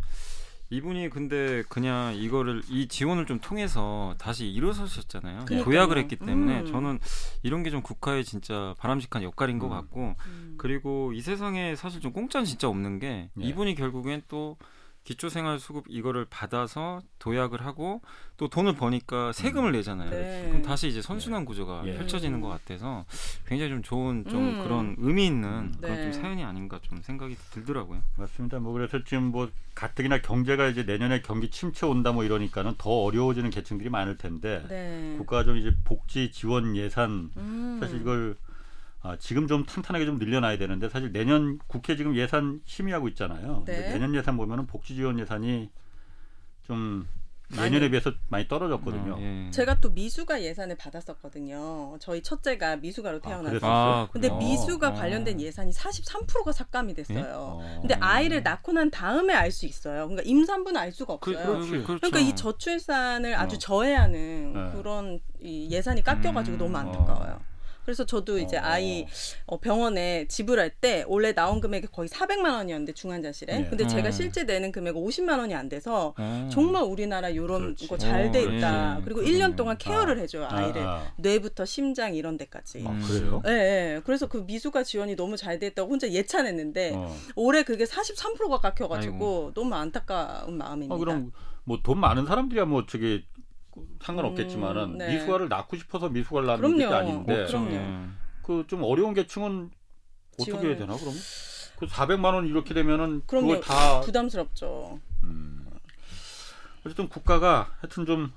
[0.71, 5.45] 이분이 근데 그냥 이거를 이 지원을 좀 통해서 다시 일어서셨잖아요.
[5.45, 5.63] 그러니까요.
[5.65, 6.65] 도약을 했기 때문에 음.
[6.65, 6.99] 저는
[7.43, 9.71] 이런 게 좀 국가의 진짜 바람직한 역할인 것 음.
[9.71, 10.55] 같고 음.
[10.57, 13.45] 그리고 이 세상에 사실 좀 공짜는 진짜 없는 게 네.
[13.45, 14.57] 이분이 결국엔 또
[15.03, 18.01] 기초생활수급 이거를 받아서 도약을 하고
[18.37, 20.09] 또 돈을 버니까 세금을 내잖아요.
[20.09, 20.47] 네.
[20.49, 21.95] 그럼 다시 이제 선순환 구조가 예.
[21.95, 23.05] 펼쳐지는 것 같아서
[23.45, 24.63] 굉장히 좀 좋은 좀 음.
[24.63, 26.03] 그런 의미 있는 그런 네.
[26.03, 28.01] 좀 사연이 아닌가 좀 생각이 들더라고요.
[28.17, 28.59] 맞습니다.
[28.59, 33.49] 뭐 그래서 지금 뭐 가뜩이나 경제가 이제 내년에 경기 침체 온다 뭐 이러니까는 더 어려워지는
[33.49, 35.15] 계층들이 많을 텐데 네.
[35.17, 37.77] 국가가 좀 이제 복지 지원 예산 음.
[37.79, 38.35] 사실 이걸
[39.03, 43.63] 아, 지금 좀 탄탄하게 좀 늘려놔야 되는데 사실 내년 국회 지금 예산 심의하고 있잖아요.
[43.65, 43.89] 네.
[43.89, 45.69] 내년 예산 보면은 복지 지원 예산이
[46.63, 47.07] 좀
[47.57, 49.15] 예년에 비해서 많이 떨어졌거든요.
[49.15, 49.51] 어, 예.
[49.51, 51.97] 제가 또 미수가 예산을 받았었거든요.
[51.99, 53.49] 저희 첫째가 미수가로 태어났어요.
[53.49, 53.71] 그랬어요?
[53.71, 54.29] 아, 근데?
[54.29, 54.93] 미수가 어.
[54.93, 57.59] 관련된 예산이 43%가 삭감이 됐어요.
[57.61, 57.77] 어.
[57.81, 60.07] 근데 아이를 낳고 난 다음에 알 수 있어요.
[60.07, 61.45] 그러니까 임산부는 알 수가 그, 없어요.
[61.45, 61.71] 그렇지.
[61.71, 61.99] 그, 그렇죠.
[61.99, 63.59] 그러니까 이 저출산을 아주 어.
[63.59, 64.71] 저해하는 네.
[64.77, 66.79] 그런 이 예산이 깎여가지고 음, 너무 어.
[66.79, 67.50] 안타까워요.
[67.83, 68.61] 그래서 저도 이제 어.
[68.63, 69.05] 아이
[69.45, 73.67] 어, 병원에 지불할 때 원래 나온 금액이 거의 400만 원이었는데 중환자실에 네.
[73.69, 74.11] 근데 제가 음.
[74.11, 76.49] 실제 내는 금액은 50만 원이 안 돼서 어.
[76.51, 77.75] 정말 우리나라 이런.
[77.87, 78.97] 거 잘돼 어, 있다.
[78.97, 79.03] 예.
[79.03, 79.37] 그리고 그러네.
[79.37, 80.21] 1년 동안 케어를 아.
[80.21, 81.11] 해줘요 아, 아이를 아.
[81.17, 82.83] 뇌부터 심장 이런 데까지.
[82.85, 83.01] 아, 음.
[83.07, 83.41] 그래요?
[83.47, 83.51] 예,
[83.95, 84.01] 예.
[84.05, 87.15] 그래서 그 미수가 지원이 너무 잘 됐다고 혼자 예찬했는데 어.
[87.35, 89.51] 올해 그게 43%가 깎여 가지고 아이고.
[89.55, 90.95] 너무 안타까운 마음입니다.
[90.95, 91.31] 아, 그럼
[91.63, 93.23] 뭐 돈 많은 사람들이야 뭐 저기
[94.01, 95.13] 상관없겠지만은 음, 네.
[95.13, 96.85] 미수가를 낳고 싶어서 미수가를 낳는 게.
[96.85, 97.71] 아닌데 어, 그럼요.
[97.71, 98.07] 예.
[98.43, 99.69] 그좀 어려운 계층은
[100.39, 101.13] 어떻게 지원을- 해야 되나 그럼?
[101.77, 103.47] 그 400만 원 이렇게 되면은 그럼요.
[103.47, 104.99] 그걸 다 부담스럽죠.
[105.23, 105.65] 음.
[106.85, 108.31] 어쨌든 국가가 하여튼 좀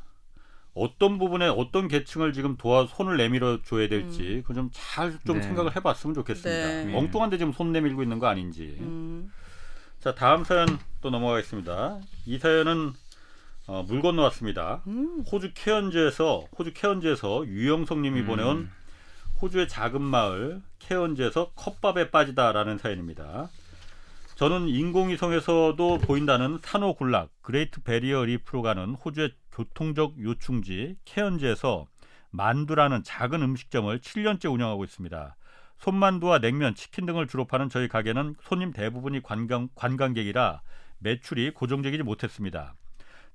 [0.74, 5.42] 어떤 부분에 어떤 계층을 지금 도와 손을 내밀어 줘야 될지 그좀잘좀 네.
[5.42, 6.84] 생각을 해봤으면 좋겠습니다.
[6.84, 6.96] 네.
[6.96, 8.76] 엉뚱한데 지금 손 내밀고 있는 거 아닌지.
[8.80, 9.30] 음.
[10.00, 10.66] 자 다음 사연
[11.00, 12.00] 또 넘어가겠습니다.
[12.26, 12.92] 이 사연은
[13.66, 14.82] 어, 물 건너왔습니다.
[14.86, 15.24] 음.
[15.30, 18.26] 호주 케언즈에서 호주 케언즈에서 유영성님이 음.
[18.26, 18.70] 보내온
[19.40, 23.48] 호주의 작은 마을 케언즈에서 컵밥에 빠지다라는 사연입니다.
[24.36, 31.86] 저는 인공위성에서도 보인다는 산호 군락 그레이트 베리어 리프로 가는 호주의 교통적 요충지 케언즈에서
[32.30, 35.36] 만두라는 작은 음식점을 7년째 운영하고 있습니다.
[35.78, 40.62] 손만두와 냉면, 치킨 등을 주로 파는 저희 가게는 손님 대부분이 관광, 관광객이라
[40.98, 42.74] 매출이 고정적이지 못했습니다.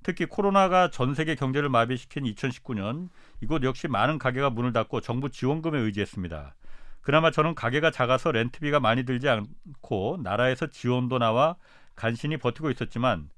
[0.02, 3.08] 특히 코로나가 전 세계 경제를 마비시킨 2019년
[3.40, 6.54] 이곳 역시 많은 가게가 문을 닫고 정부 지원금에 의지했습니다.
[7.02, 11.56] 그나마 저는 가게가 작아서 렌트비가 많이 들지 않고 나라에서 지원도 나와
[11.96, 13.28] 간신히 버티고 있었지만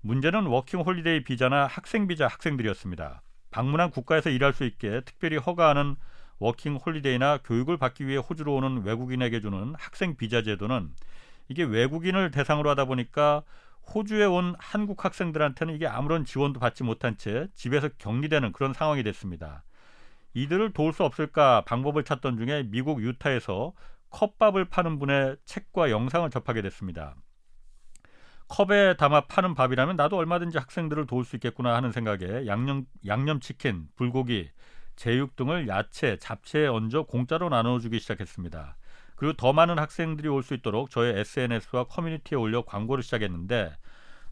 [0.00, 3.22] 문제는 워킹 홀리데이 비자나 학생 비자 학생들이었습니다.
[3.50, 5.96] 방문한 국가에서 일할 수 있게 특별히 허가하는
[6.38, 10.90] 워킹 홀리데이나 교육을 받기 위해 호주로 오는 외국인에게 주는 학생 비자 제도는
[11.48, 13.42] 이게 외국인을 대상으로 하다 보니까
[13.94, 19.64] 호주에 온 한국 학생들한테는 이게 아무런 지원도 받지 못한 채 집에서 격리되는 그런 상황이 됐습니다.
[20.34, 23.74] 이들을 도울 수 없을까 방법을 찾던 중에 미국 유타에서
[24.10, 27.14] 컵밥을 파는 분의 책과 영상을 접하게 됐습니다.
[28.48, 33.88] 컵에 담아 파는 밥이라면 나도 얼마든지 학생들을 도울 수 있겠구나 하는 생각에 양념 양념 치킨,
[33.96, 34.50] 불고기,
[34.96, 38.76] 제육 등을 야채, 잡채에 얹어 공짜로 나눠주기 시작했습니다.
[39.22, 43.72] 그리고 더 많은 학생들이 올 수 있도록 저의 SNS와 커뮤니티에 올려 광고를 시작했는데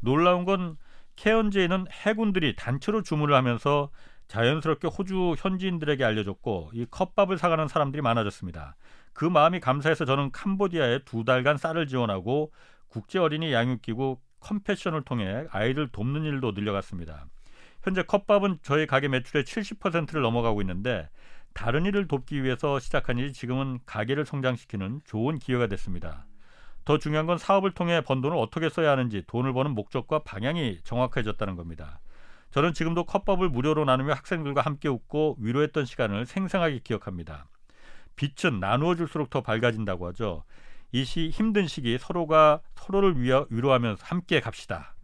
[0.01, 0.77] 놀라운 건
[1.15, 3.91] 케언즈에는 해군들이 단체로 주문을 하면서
[4.27, 8.75] 자연스럽게 호주 현지인들에게 알려졌고 이 컵밥을 사가는 사람들이 많아졌습니다.
[9.13, 12.53] 그 마음이 감사해서 저는 캄보디아에 두 달간 쌀을 지원하고
[12.89, 17.27] 국제 어린이 양육기구 컴패션을 통해 아이를 돕는 일도 늘려갔습니다.
[17.85, 21.09] 현재 컵밥은 저희 가게 매출의 70%를 넘어가고 있는데
[21.53, 26.27] 다른 일을 돕기 위해서 시작한 일이 지금은 가게를 성장시키는 좋은 기회가 됐습니다.
[26.85, 31.57] 더 중요한 건 사업을 통해 번 돈을 어떻게 써야 하는지 돈을 버는 목적과 방향이 정확해졌다는
[31.57, 32.01] 겁니다.
[32.51, 37.47] 저는 지금도 컵밥을 무료로 나누며 학생들과 함께 웃고 위로했던 시간을 생생하게 기억합니다.
[38.17, 40.45] 빛은 나누어 줄수록 더 밝아진다고 하죠.
[40.93, 44.95] 이 시 힘든 시기 서로가 서로를 위하, 위로하면서 함께 갑시다.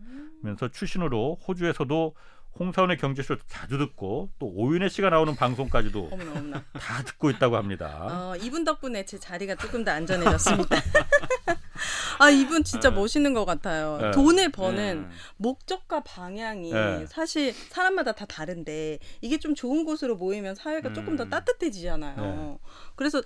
[0.42, 2.14] 면서 출신으로 호주에서도
[2.59, 6.64] 홍사원의 경제쇼 자주 듣고 또 오윤혜 씨가 나오는 방송까지도 어머나 어머나.
[6.72, 8.07] 다 듣고 있다고 합니다.
[8.11, 10.76] 어, 이분 덕분에 제 자리가 조금 더 안전해졌습니다.
[12.18, 12.96] 아 이분 진짜 네.
[12.96, 13.98] 멋있는 것 같아요.
[14.00, 14.10] 네.
[14.12, 15.16] 돈을 버는 네.
[15.36, 17.06] 목적과 방향이 네.
[17.06, 21.30] 사실 사람마다 다 다른데 이게 좀 좋은 곳으로 모이면 사회가 조금 더 음.
[21.30, 22.16] 따뜻해지잖아요.
[22.16, 22.58] 네.
[22.94, 23.22] 그래서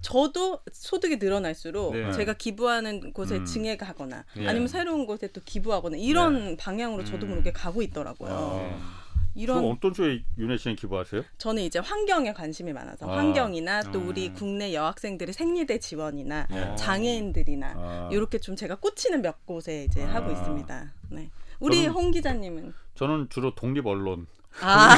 [0.00, 2.12] 저도 소득이 늘어날수록 네.
[2.12, 3.44] 제가 기부하는 곳에 음.
[3.44, 4.46] 증액하거나 네.
[4.46, 7.30] 아니면 새로운 곳에 또 기부하거나 이런 방향으로 저도 음.
[7.30, 8.30] 모르게 가고 있더라고요.
[8.32, 8.99] 어.
[9.34, 11.22] 이런 어떤 쪽에 윤혜 씨는 기부하세요?
[11.38, 13.16] 저는 이제 환경에 관심이 많아서 아.
[13.18, 14.08] 환경이나 또 음.
[14.08, 16.74] 우리 국내 여학생들의 생리대 지원이나 네.
[16.76, 20.14] 장애인들이나 아, 이렇게 좀 제가 꽂히는 몇 곳에 이제 아.
[20.14, 20.92] 하고 있습니다.
[21.10, 21.30] 네.
[21.60, 24.26] 우리 저는- 홍 기자님은 저는 주로 독립 언론,
[24.60, 24.96] 아,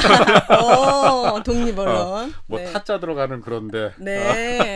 [1.33, 2.33] 어, 독립언론.
[2.47, 2.71] 뭐 네.
[2.71, 4.75] 타짜 들어가는 그런데 네.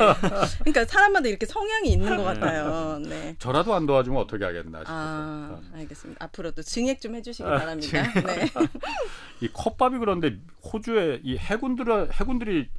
[0.60, 3.00] 그러니까 사람마다 이렇게 성향이 있는 것 같아요.
[3.00, 3.36] 네.
[3.40, 6.24] 저라도 안 도와주면 어떻게 하겠나 싶어서 아, 알겠습니다.
[6.26, 8.04] 앞으로도 증액 좀 해주시기 아, 바랍니다.
[8.22, 8.50] 네.
[9.42, 10.38] 이 컵밥이 그런데
[10.72, 12.70] 호주에 이 해군들 해군들이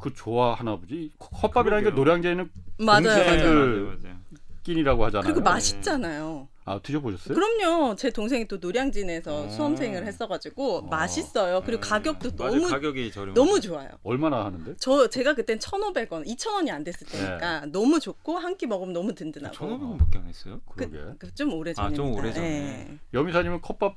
[0.00, 0.94] 그 좋아하나 보지.
[0.94, 2.04] 이 컵밥이라는 게 그러게요.
[2.04, 3.24] 노량진에는 맞아요, 맞아요.
[3.24, 4.16] 맞아요, 맞아요.
[4.62, 5.24] 끼니라고 하잖아요.
[5.24, 6.48] 그리고 맛있잖아요.
[6.66, 7.34] 아 드셔보셨어요?
[7.34, 7.94] 그럼요.
[7.94, 9.48] 제 동생이 또 노량진에서 아.
[9.50, 10.82] 수험생을 했어가지고 어.
[10.82, 11.62] 맛있어요.
[11.64, 11.88] 그리고 네.
[11.88, 12.54] 가격도 맞아요.
[12.56, 13.34] 너무 가격이 저렴.
[13.34, 13.90] 너무 좋아요.
[14.02, 14.74] 얼마나 하는데?
[14.78, 17.18] 저 제가 그땐 1,500원, 2,000원이 안 됐을 네.
[17.18, 19.56] 때니까 너무 좋고 한 끼 먹으면 너무 든든하고.
[19.56, 20.60] 1,500원밖에 안 했어요?
[20.70, 20.96] 그러게.
[21.18, 21.96] 그, 좀 오래 아, 전입니다.
[22.02, 22.46] 좀 오래 전에.
[22.88, 22.98] 예.
[23.12, 23.96] 여미사님은 컵밥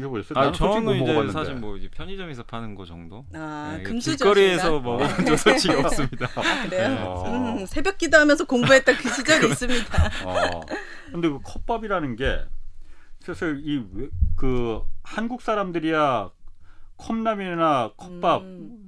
[0.00, 0.38] 드셔보셨어요?
[0.48, 1.32] 아, 저는 이제 먹어봤는데.
[1.32, 3.24] 사실 뭐 이제 편의점에서 파는 거 정도.
[3.34, 6.28] 아, 네, 금수저 길거리에서 먹어본 적 솔직히 없습니다.
[6.68, 7.22] 그래요?
[7.24, 7.60] 네.
[7.60, 10.10] 음, 새벽 기도하면서 공부했던 그 시절이 있습니다.
[10.26, 10.60] 어.
[11.12, 12.40] 근데 그 컵밥이라는 게
[13.20, 13.84] 사실 이
[14.36, 16.30] 그 한국 사람들이야
[16.98, 18.85] 컵라면이나 컵밥 음.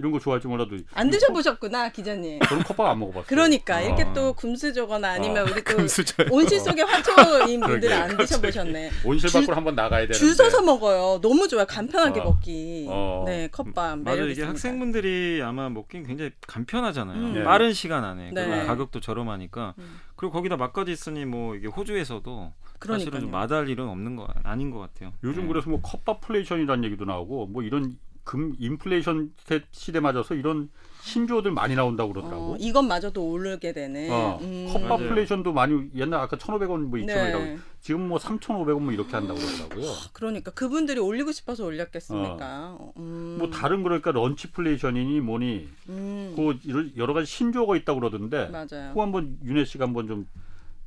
[0.00, 2.40] 이런 거 좋아할지 몰라도 안 드셔보셨구나, 기자님.
[2.48, 3.24] 저는 컵밥 안 먹어봤어요.
[3.28, 3.80] 그러니까 어.
[3.82, 5.50] 이렇게 또 금수저거나 아니면 어.
[5.52, 6.24] 우리 또 금수저.
[6.30, 7.94] 온실 속의 화초인 분들은 그러게.
[7.94, 8.90] 안 드셔보셨네.
[9.04, 10.18] 온실 줄- 밖으로 한번 나가야 되는데.
[10.18, 11.20] 줄 서서 먹어요.
[11.20, 11.66] 너무 좋아요.
[11.66, 12.24] 간편하게 어.
[12.24, 12.86] 먹기.
[12.88, 13.24] 어.
[13.26, 13.96] 네, 컵밥 맞아요.
[14.04, 14.48] 매력 이게 있습니다.
[14.50, 17.16] 학생분들이 아마 먹긴 굉장히 간편하잖아요.
[17.18, 17.34] 음.
[17.34, 17.44] 네.
[17.44, 18.64] 빠른 시간 안에 네.
[18.64, 20.00] 가격도 저렴하니까 음.
[20.16, 23.30] 그리고 거기다 맛까지 있으니 뭐 이게 호주에서도 사실은 좀 그러니까요.
[23.40, 25.12] 마다할 일은 없는 거 아닌 것 같아요.
[25.22, 25.48] 요즘 네.
[25.48, 30.68] 그래서 뭐 컵밥 플레이션이라는 얘기도 나오고 뭐 이런 금 인플레이션 세- 시대 맞아서 이런
[31.02, 32.52] 신조어들 많이 나온다고 그러더라고.
[32.52, 34.10] 어, 이것마저도 오르게 되는.
[34.12, 34.68] 어, 음.
[34.70, 37.58] 컵밥플레이션도 많이 옛날 아까 1,500원 뭐 2,000원이라고 네.
[37.80, 39.92] 지금 뭐 3,500원 뭐 이렇게 한다고 그러더라고요.
[40.12, 42.76] 그러니까 그분들이 올리고 싶어서 올렸겠습니까?
[42.98, 43.36] 음.
[43.38, 46.34] 뭐 다른 그러니까 런치플레이션이니 뭐니 음.
[46.36, 46.58] 그
[46.98, 48.90] 여러- 가지 신조어가 있다고 그러던데 맞아요.
[48.90, 50.26] 그거 한번 윤혜 씨가 한번 좀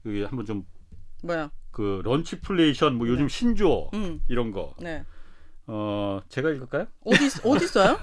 [0.03, 0.65] 그, 한번 좀
[1.23, 1.49] 뭐야?
[1.71, 4.21] 그 런치플레이션 뭐 요즘 신조어 음.
[4.27, 5.03] 이런 거 네.
[5.65, 6.87] 어, 제가 읽을까요?
[7.05, 7.97] 어디 있- 어디 있어요?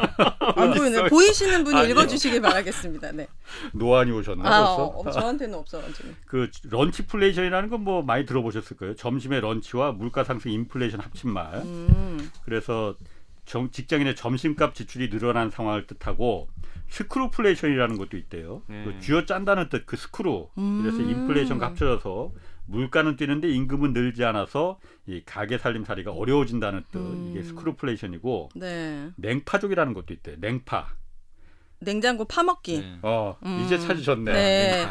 [0.57, 1.09] 안 보이네.
[1.09, 1.91] 보이시는 분이 아니요.
[1.91, 3.13] 읽어주시기 바라겠습니다.
[3.13, 3.29] 네.
[3.75, 4.85] 노안이 오셨나 아, 벌써?
[4.87, 6.09] 어, 저한테는 없어가지고.
[6.27, 8.95] 그 lunchflation이라는 건 뭐 많이 들어보셨을 거예요.
[8.97, 11.55] 점심의 런치와 물가 상승 인플레이션 합친 말.
[11.57, 12.31] 음.
[12.45, 12.95] 그래서
[13.47, 16.49] 정- 직장인의 점심값 지출이 늘어난 상황을 뜻하고
[16.91, 18.63] screwflation이라는 것도 있대요.
[18.69, 18.85] 네.
[18.85, 20.49] 그 쥐어 짠다는 뜻 그 스크루.
[20.55, 21.11] 그래서 음.
[21.11, 22.33] 인플레이션과 합쳐져서
[22.71, 26.99] 물가는 뛰는데 임금은 늘지 않아서 이 가게 살림살이가 어려워진다는 뜻.
[26.99, 27.31] 음.
[27.31, 29.11] 이게 스크루플레이션이고 네.
[29.17, 30.33] 냉파족이라는 것도 있대.
[30.33, 30.89] 요 냉파.
[31.81, 32.79] 냉장고 파먹기.
[32.79, 32.99] 네.
[33.03, 33.63] 어, 음.
[33.65, 34.33] 이제 찾으셨네.
[34.33, 34.87] 네.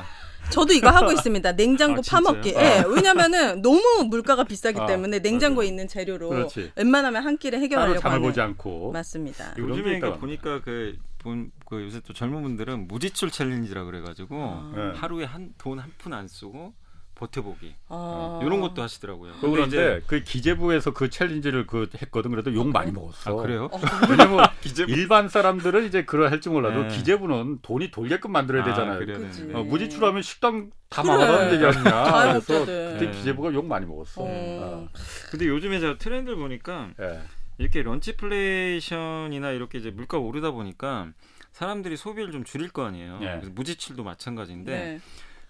[0.51, 1.51] 저도 이거 하고 있습니다.
[1.55, 2.01] 냉장고 아?
[2.09, 2.49] 파먹기.
[2.55, 5.69] 예, 왜냐면은 너무 물가가 비싸기 아, 때문에 냉장고에 맞아요.
[5.69, 6.71] 있는 재료로 그렇지.
[6.75, 8.21] 웬만하면 한 끼를 해결하려고 하는.
[8.21, 8.91] 보지 않고.
[8.91, 9.53] 맞습니다.
[9.57, 14.71] 요즘에 그러니까 보니까 그, 본, 그 요새 또 젊은 분들은 무지출 챌린지라 그래 가지고 아.
[14.75, 14.99] 네.
[14.99, 16.73] 하루에 한 돈 한 푼 안 쓰고
[17.19, 18.39] 버텨보기 아.
[18.43, 19.33] 이런 것도 하시더라고요.
[19.41, 22.31] 그 그런데 이제- 그 기재부에서 그 챌린지를 그 했거든.
[22.31, 23.31] 그래도 욕 많이 먹었어.
[23.37, 23.69] 아 그래요?
[24.09, 26.87] 왜냐면 기재부 일반 사람들은 이제 그러 할지 몰라도 네.
[26.95, 29.05] 기재부는 돈이 돌게끔 만들어야 아, 되잖아요.
[29.05, 29.53] 네.
[29.53, 31.13] 어, 무지출하면 식당 다 그래.
[31.13, 32.21] 망하는 얘기 아니냐.
[32.39, 32.59] 그래서.
[32.65, 33.11] 그때 네.
[33.11, 34.21] 기재부가 욕 많이 먹었어.
[34.23, 34.89] 어.
[35.29, 37.03] 근데 요즘에 제가 트렌드를 보니까 어.
[37.03, 37.19] 예.
[37.57, 41.09] 이렇게 런치플레이션이나 이렇게 이제 물가 오르다 보니까
[41.51, 43.19] 사람들이 소비를 좀 줄일 거 아니에요.
[43.21, 43.25] 예.
[43.35, 44.99] 그래서 무지출도 마찬가지인데 네.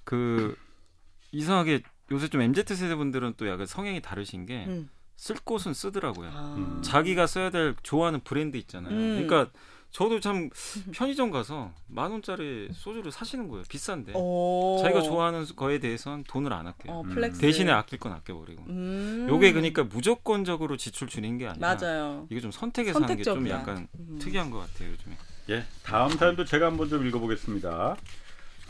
[0.03, 0.55] 그
[1.31, 4.89] 이상하게 요새 좀 MZ 세대 분들은 또 약간 성향이 다르신 게쓸 음.
[5.43, 6.29] 곳은 쓰더라고요.
[6.33, 6.55] 아.
[6.57, 6.81] 음.
[6.81, 8.93] 자기가 써야 될 좋아하는 브랜드 있잖아요.
[8.93, 9.27] 음.
[9.27, 9.51] 그러니까
[9.91, 10.49] 저도 참
[10.93, 13.63] 편의점 가서 만 원짜리 소주를 사시는 거예요.
[13.69, 14.79] 비싼데 오.
[14.81, 16.93] 자기가 좋아하는 거에 대해서는 돈을 안 아껴요.
[16.93, 17.33] 어, 음.
[17.39, 18.63] 대신에 아낄 건 아껴버리고.
[18.69, 19.27] 음.
[19.29, 22.27] 요게 그러니까 무조건적으로 지출 줄인 게 아니라 맞아요.
[22.29, 23.59] 이게 좀 선택해서 하는 게좀 선택적이야.
[23.59, 24.19] 약간 음.
[24.19, 25.17] 특이한 것 같아요 요즘에.
[25.49, 27.97] 예, 다음 사연도 제가 한번 좀 읽어보겠습니다.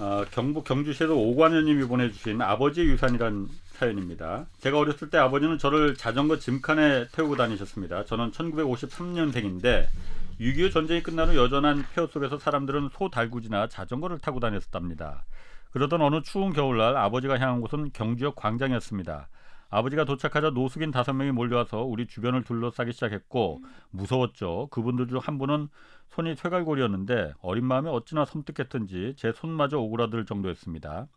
[0.02, 4.46] 아, 경북 경주시에서 오관현님이 보내주신 아버지의 유산이란 사연입니다.
[4.60, 8.06] 제가 어렸을 때 아버지는 저를 자전거 짐칸에 태우고 다니셨습니다.
[8.06, 9.88] 저는 1953년생인데
[10.40, 15.26] 6.25 전쟁이 끝난 후 여전한 폐허 속에서 사람들은 소 달구지나 자전거를 타고 다녔답니다.
[15.72, 19.28] 그러던 어느 추운 겨울날 아버지가 향한 곳은 경주역 광장이었습니다.
[19.70, 24.70] 아버지가 도착하자 노숙인 다섯 명이 몰려와서 우리 주변을 둘러싸기 시작했고 무서웠죠.
[24.72, 25.68] 그분들 중 한 분은
[26.10, 31.08] 손이 쇠갈골이었는데 어린 마음에 어찌나 섬뜩했던지 제 손마저 오그라들 정도였습니다.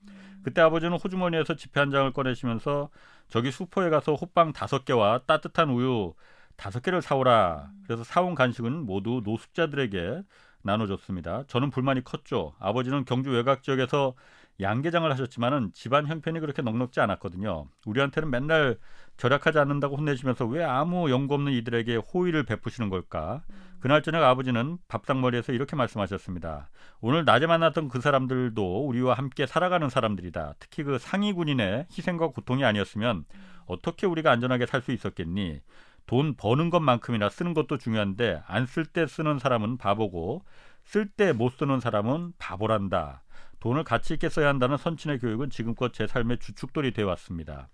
[0.43, 2.90] 그때 아버지는 호주머니에서 지폐 한 장을 꺼내시면서
[3.28, 6.14] 저기 수포에 가서 호빵 다섯 개와 따뜻한 우유
[6.57, 7.70] 다섯 개를 사오라.
[7.84, 10.22] 그래서 사온 간식은 모두 노숙자들에게
[10.62, 11.45] 나눠줬습니다.
[11.49, 12.55] 저는 불만이 컸죠.
[12.59, 14.14] 아버지는 경주 외곽 지역에서
[14.61, 17.66] 양계장을 하셨지만은 집안 형편이 그렇게 넉넉지 않았거든요.
[17.86, 18.78] 우리한테는 맨날
[19.16, 23.42] 절약하지 않는다고 혼내시면서 왜 아무 연고 없는 이들에게 호의를 베푸시는 걸까?
[23.80, 26.70] 그날 저녁 아버지는 밥상머리에서 이렇게 말씀하셨습니다.
[27.00, 30.55] 오늘 낮에 만났던 그 사람들도 우리와 함께 살아가는 사람들이다.
[30.61, 33.24] 특히 그 상위 군인의 희생과 고통이 아니었으면
[33.66, 35.61] 어떻게 우리가 안전하게 살 수 있었겠니?
[36.07, 40.44] 돈 버는 것만큼이나 쓰는 것도 중요한데 안 쓸 때 쓰는 사람은 바보고
[40.84, 43.22] 쓸 때 못 쓰는 사람은 바보란다.
[43.62, 47.68] 돈을 가치 있게 써야 한다는 선친의 교육은 지금껏 제 삶의 주축돌이 되어 왔습니다.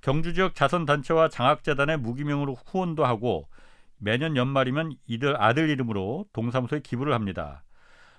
[0.00, 3.46] 경주 지역 자선단체와 장학재단에 무기명으로 후원도 하고
[3.98, 7.62] 매년 연말이면 이들 아들 이름으로 동사무소에 기부를 합니다.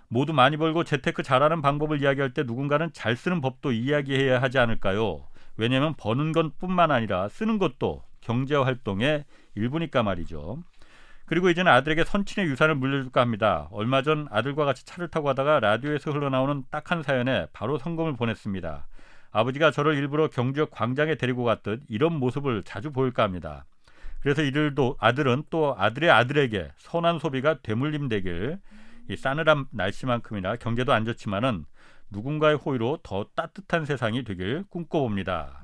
[0.07, 5.27] 모두 많이 벌고 재테크 잘하는 방법을 이야기할 때 누군가는 잘 쓰는 법도 이야기해야 하지 않을까요?
[5.57, 10.63] 왜냐하면 버는 것뿐만 아니라 쓰는 것도 경제 활동의 일부니까 말이죠.
[11.29, 13.67] 그리고 이제는 아들에게 선친의 유산을 물려줄까 합니다.
[13.69, 18.87] 얼마 전 아들과 같이 차를 타고 가다가 라디오에서 흘러나오는 딱한 사연에 바로 성금을 보냈습니다.
[19.29, 23.65] 아버지가 저를 일부러 경주역 광장에 데리고 갔듯 이런 모습을 자주 보일까 합니다.
[24.21, 28.57] 그래서 이들도 아들은 또 아들의 아들에게 선한 소비가 되물림되길
[29.09, 31.65] 이 싸늘한 날씨만큼이나 경제도 안 좋지만은
[32.09, 35.61] 누군가의 호의로 더 따뜻한 세상이 되길 꿈꿔봅니다.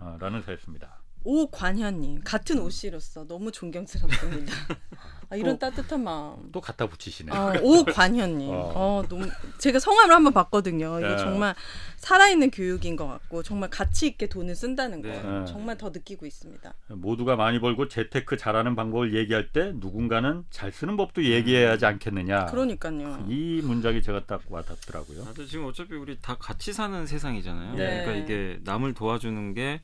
[0.00, 1.01] 아, 라는 사였습니다.
[1.24, 4.52] 오관현님 같은 옷이로서 너무 존경스럽습니다.
[5.30, 6.50] 아, 이런 또- 따뜻한 마음.
[6.52, 7.34] 또 갖다 붙이시네.
[7.34, 8.50] 어, 오관현님.
[8.52, 8.72] 어.
[8.74, 9.02] 어.
[9.08, 10.98] 너무 제가 성함을 한번 봤거든요.
[11.00, 11.16] 이게 네.
[11.16, 11.54] 정말
[11.96, 15.22] 살아있는 교육인 것 같고 정말 가치 있게 돈을 쓴다는 거 네.
[15.22, 15.44] 네.
[15.46, 16.74] 정말 더 느끼고 있습니다.
[16.88, 22.46] 모두가 많이 벌고 재테크 잘하는 방법을 얘기할 때 누군가는 잘 쓰는 법도 얘기해야 하지 않겠느냐.
[22.46, 23.24] 그러니까요.
[23.30, 25.24] 이 문장이 제가 딱 와닿더라고요.
[25.24, 27.74] 맞아 지금 어차피 우리 다 같이 사는 세상이잖아요.
[27.76, 28.04] 네.
[28.04, 29.80] 그러니까 이게 남을 도와주는 게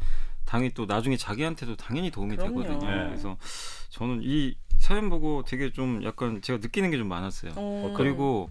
[0.48, 2.62] 당연히 또 나중에 자기한테도 당연히 도움이 그럼요.
[2.62, 2.90] 되거든요.
[2.90, 3.06] 네.
[3.08, 3.36] 그래서
[3.90, 7.52] 저는 이 사연 보고 되게 좀 약간 제가 느끼는 게 좀 많았어요.
[7.56, 8.48] 어, 그리고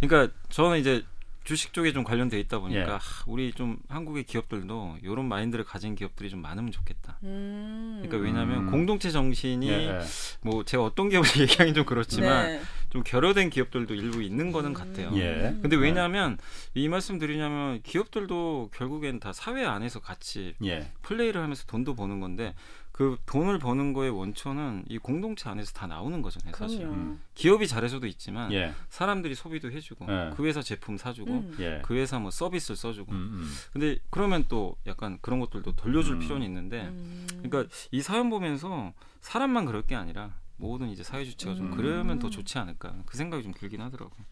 [0.00, 1.04] 그러니까 저는 이제
[1.44, 2.84] 주식 쪽에 좀 관련돼 있다 보니까 예.
[2.84, 7.18] 하, 우리 좀 한국의 기업들도 이런 마인드를 가진 기업들이 좀 많으면 좋겠다.
[7.22, 8.00] 음.
[8.02, 8.70] 그러니까 왜냐하면 음.
[8.70, 10.00] 공동체 정신이 예, 예.
[10.40, 12.62] 뭐 제가 어떤 기업을 얘기하긴 좀 그렇지만 네.
[12.88, 15.10] 좀 결여된 기업들도 일부 있는 거는 같아요.
[15.16, 15.54] 예.
[15.60, 16.38] 근데 왜냐하면
[16.72, 20.90] 이 말씀 드리냐면 기업들도 결국엔 다 사회 안에서 같이 예.
[21.02, 22.54] 플레이를 하면서 돈도 버는 건데
[22.94, 26.54] 그 돈을 버는 거의 원천은 이 공동체 안에서 다 나오는 거잖아요.
[26.54, 26.82] 사실.
[26.84, 27.20] 음.
[27.34, 28.72] 기업이 잘해서도 있지만 예.
[28.88, 30.30] 사람들이 소비도 해주고 예.
[30.36, 31.56] 그 회사 제품 사주고 음.
[31.58, 31.82] 예.
[31.84, 33.52] 그 회사 뭐 서비스를 써주고 음, 음.
[33.72, 36.18] 근데 그러면 또 약간 그런 것들도 돌려줄 음.
[36.20, 37.26] 필요는 있는데 음.
[37.42, 38.92] 그러니까 이 사연 보면서
[39.22, 41.76] 사람만 그럴 게 아니라 모든 이제 사회 주체가 좀 음.
[41.76, 44.24] 그러면 더 좋지 않을까 그 생각이 좀 들긴 하더라고요.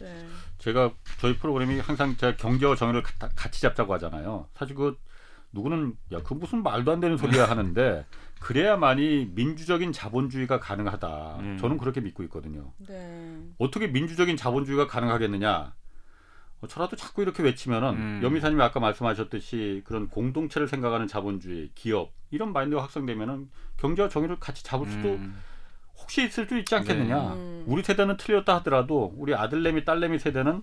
[0.00, 0.26] 네.
[0.58, 0.90] 제가
[1.20, 4.48] 저희 프로그램이 항상 제가 경제와 정의를 가- 같이 잡자고 하잖아요.
[4.56, 4.98] 사실 그
[5.52, 8.04] 누구는 야 그 무슨 말도 안 되는 소리야 하는데
[8.40, 11.36] 그래야만이 민주적인 자본주의가 가능하다.
[11.40, 11.58] 음.
[11.58, 12.72] 저는 그렇게 믿고 있거든요.
[12.86, 13.40] 네.
[13.58, 15.74] 어떻게 민주적인 자본주의가 가능하겠느냐?
[16.60, 18.20] 어, 저라도 자꾸 이렇게 외치면은 음.
[18.22, 24.88] 여미사님이 아까 말씀하셨듯이 그런 공동체를 생각하는 자본주의, 기업 이런 마인드가 확산되면은 경제와 정의를 같이 잡을
[24.88, 25.40] 수도 음.
[25.96, 27.34] 혹시 있을 수 있지 않겠느냐?
[27.34, 27.64] 음.
[27.66, 30.62] 우리 세대는 틀렸다 하더라도 우리 아들내미 딸내미 세대는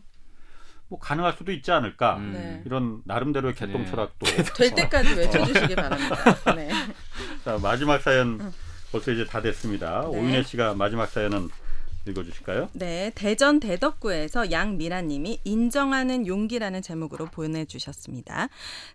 [0.88, 2.32] 뭐 가능할 수도 있지 않을까 음.
[2.34, 2.62] 네.
[2.66, 3.90] 이런 나름대로의 개똥 네.
[3.90, 4.26] 철학도
[4.56, 6.16] 될 때까지 외쳐주시기 바랍니다.
[6.56, 6.70] 네.
[7.44, 8.54] 자 마지막 사연
[8.92, 10.02] 벌써 이제 다 됐습니다.
[10.02, 10.08] 네.
[10.08, 11.50] 오윤혜 씨가 마지막 사연은
[12.08, 12.70] 읽어주실까요?
[12.74, 18.50] 네, 대전 대덕구에서 양미라님이 인정하는 용기라는 제목으로 보내주셨습니다.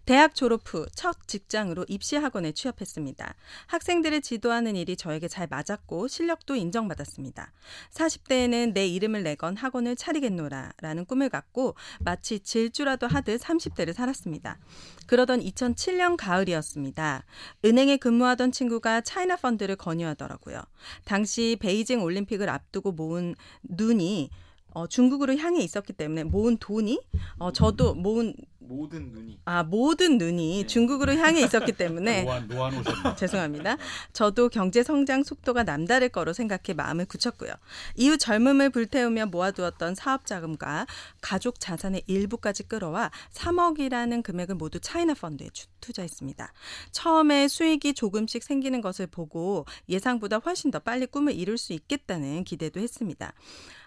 [0.05, 3.35] 대학 졸업 후 첫 직장으로 입시 학원에 취업했습니다.
[3.67, 7.53] 학생들을 지도하는 일이 저에게 잘 맞았고 실력도 인정받았습니다.
[7.93, 14.59] 40대에는 내 이름을 내건 학원을 차리겠노라라는 꿈을 갖고 마치 질주라도 하듯 30대를 살았습니다.
[15.07, 17.25] 그러던 2007년 가을이었습니다.
[17.65, 20.63] 은행에 근무하던 친구가 차이나 펀드를 권유하더라고요.
[21.05, 24.31] 당시 베이징 올림픽을 앞두고 모은 눈이
[24.73, 27.01] 어, 중국으로 향해 있었기 때문에 모은 돈이
[27.39, 28.35] 어, 저도 모은
[28.71, 33.17] 모든 눈이 아 모든 눈이 중국으로 향해 있었기 때문에 노안 노안 오셨네.
[33.19, 33.77] 죄송합니다.
[34.13, 37.53] 저도 경제 성장 속도가 남다를 거로 생각해 마음을 굳혔고요.
[37.97, 40.87] 이후 젊음을 불태우며 모아두었던 사업 자금과
[41.21, 46.53] 가족 자산의 일부까지 끌어와 3억이라는 금액을 모두 차이나 펀드에 주- 투자했습니다.
[46.93, 52.79] 처음에 수익이 조금씩 생기는 것을 보고 예상보다 훨씬 더 빨리 꿈을 이룰 수 있겠다는 기대도
[52.79, 53.33] 했습니다.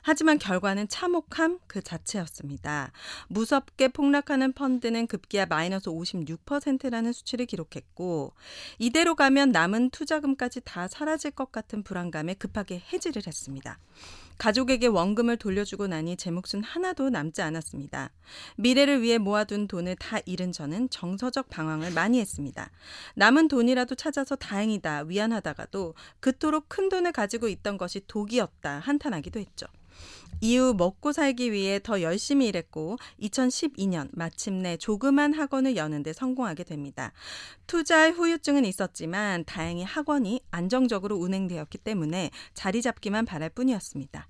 [0.05, 2.91] 하지만 결과는 참혹함 그 자체였습니다.
[3.29, 8.33] 무섭게 폭락하는 펀드는 급기야 마이너스 56%라는 수치를 기록했고
[8.79, 13.79] 이대로 가면 남은 투자금까지 다 사라질 것 같은 불안감에 급하게 해지를 했습니다.
[14.37, 18.11] 가족에게 원금을 돌려주고 나니 제 몫은 하나도 남지 않았습니다.
[18.57, 22.71] 미래를 위해 모아둔 돈을 다 잃은 저는 정서적 방황을 많이 했습니다.
[23.15, 29.67] 남은 돈이라도 찾아서 다행이다 위안하다가도 그토록 큰 돈을 가지고 있던 것이 독이었다 한탄하기도 했죠.
[30.41, 37.13] 이후 먹고 살기 위해 더 열심히 일했고 2012년 마침내 조그만 학원을 여는데 성공하게 됩니다.
[37.67, 44.27] 투자의 후유증은 있었지만 다행히 학원이 안정적으로 운행되었기 때문에 자리 잡기만 바랄 뿐이었습니다.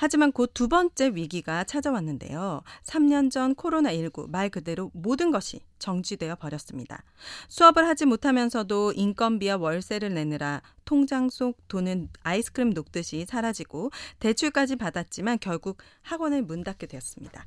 [0.00, 2.62] 하지만 곧 두 번째 위기가 찾아왔는데요.
[2.84, 7.02] 3년 전 코로나19 말 그대로 모든 것이 정지되어 버렸습니다.
[7.48, 13.90] 수업을 하지 못하면서도 인건비와 월세를 내느라 통장 속 돈은 아이스크림 녹듯이 사라지고
[14.20, 17.46] 대출까지 받았지만 결국 학원을 문 닫게 되었습니다.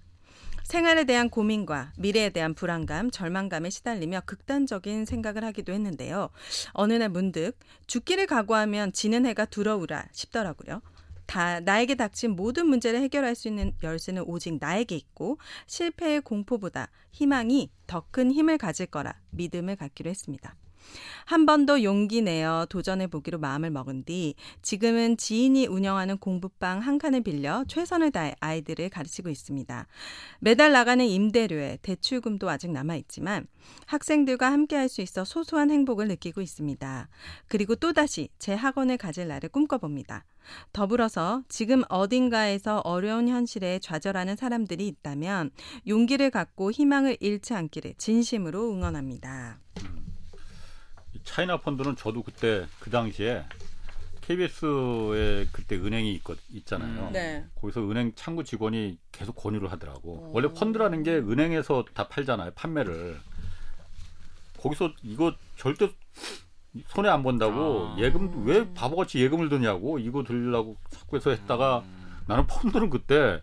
[0.64, 6.30] 생활에 대한 고민과 미래에 대한 불안감, 절망감에 시달리며 극단적인 생각을 하기도 했는데요.
[6.72, 10.82] 어느 날 문득 죽기를 각오하면 지는 해가 두려우라 싶더라고요.
[11.32, 17.72] 다 나에게 닥친 모든 문제를 해결할 수 있는 열쇠는 오직 나에게 있고 실패의 공포보다 희망이
[17.88, 20.58] 더 큰 힘을 가질 거라 믿음을 갖기로 했습니다.
[21.26, 26.98] 한 번 더 용기 내어 도전해 보기로 마음을 먹은 뒤 지금은 지인이 운영하는 공부방 한
[26.98, 29.88] 칸을 빌려 최선을 다해 아이들을 가르치고 있습니다.
[30.40, 33.48] 매달 나가는 임대료에 대출금도 아직 남아 있지만
[33.88, 37.08] 학생들과 함께 할 수 있어 소소한 행복을 느끼고 있습니다.
[37.48, 40.26] 그리고 또다시 제 학원을 가질 날을 꿈꿔봅니다.
[40.74, 45.52] 더불어서 지금 어딘가에서 어려운 현실에 좌절하는 사람들이 있다면
[45.88, 49.60] 용기를 갖고 희망을 잃지 않기를 진심으로 응원합니다.
[51.32, 53.46] 이 차이나 펀드는 저도 그때 그 당시에
[54.20, 56.22] KBS에 그때 은행이 있,
[56.52, 57.08] 있잖아요.
[57.08, 57.12] 음.
[57.14, 57.46] 네.
[57.56, 60.26] 거기서 은행 창구 직원이 계속 권유를 하더라고.
[60.26, 60.32] 어.
[60.34, 62.52] 원래 펀드라는 게 은행에서 다 팔잖아요.
[62.56, 63.18] 판매를.
[64.62, 65.90] 거기서 이거 절대
[66.88, 67.96] 손해 안 본다고 아.
[67.98, 72.18] 예금 왜 바보같이 예금을 드냐고 이거 들려고 자꾸 해서 했다가 음.
[72.28, 73.42] 나는 펀드는 그때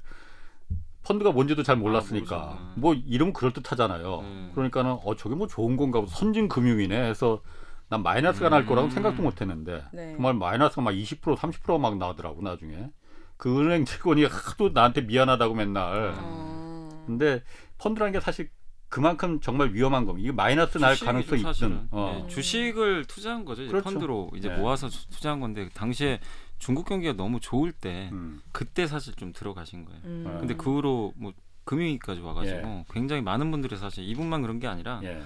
[1.05, 2.81] 펀드가 뭔지도 잘 몰랐으니까 아, 모르죠.
[2.81, 4.19] 뭐 이름 그럴 듯하잖아요.
[4.21, 4.51] 음.
[4.55, 7.41] 그러니까는 어 저게 뭐 좋은 건가 보다 선진 금융이네 해서
[7.89, 8.91] 난 마이너스가 날 거라고 음.
[8.91, 10.13] 생각도 못 했는데 네.
[10.13, 12.91] 정말 마이너스가 막 20% 30%막 나오더라고 나중에
[13.37, 17.05] 그 은행 직원이 하도 나한테 미안하다고 맨날 어.
[17.07, 17.43] 근데
[17.79, 18.51] 펀드라는 게 사실
[18.91, 20.25] 그만큼 정말 위험한 겁니다.
[20.27, 21.43] 이게 마이너스 날 가능성이.
[21.43, 22.23] 있든 어.
[22.27, 23.63] 네, 주식을 투자한 거죠.
[23.63, 23.85] 이제 그렇죠.
[23.91, 24.57] 펀드로 이제 네.
[24.57, 26.21] 모아서 주- 투자한 건데 당시에
[26.59, 28.41] 중국 경기가 너무 좋을 때 음.
[28.53, 30.01] 그때 사실 좀 들어가신 거예요.
[30.05, 30.37] 음.
[30.41, 31.33] 근데 그 후로 뭐
[31.65, 32.85] 금융위기까지 와가지고 예.
[32.91, 35.21] 굉장히 많은 분들이 사실 이분만 그런 게 아니라 예.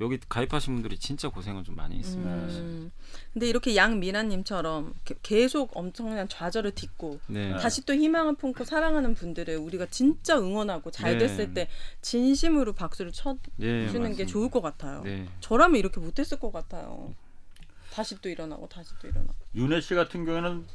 [0.00, 2.30] 여기 가입하신 분들이 진짜 고생을 좀 많이 했습니다.
[2.30, 2.90] 음.
[3.32, 7.56] 근데 이렇게 양미라님처럼 게- 계속 엄청난 좌절을 딛고 네.
[7.56, 11.18] 다시 또 희망을 품고 사랑하는 분들을 우리가 진짜 응원하고 잘 네.
[11.26, 11.68] 됐을 때
[12.02, 14.26] 진심으로 박수를 쳐주는 네, 게.
[14.26, 15.02] 좋을 것 같아요.
[15.02, 15.26] 네.
[15.40, 17.14] 저라면 이렇게 못했을 것 같아요.
[17.90, 19.34] 다시 또 일어나고 다시 또 일어나고.
[19.54, 20.66] 윤혜 씨 같은 경우에는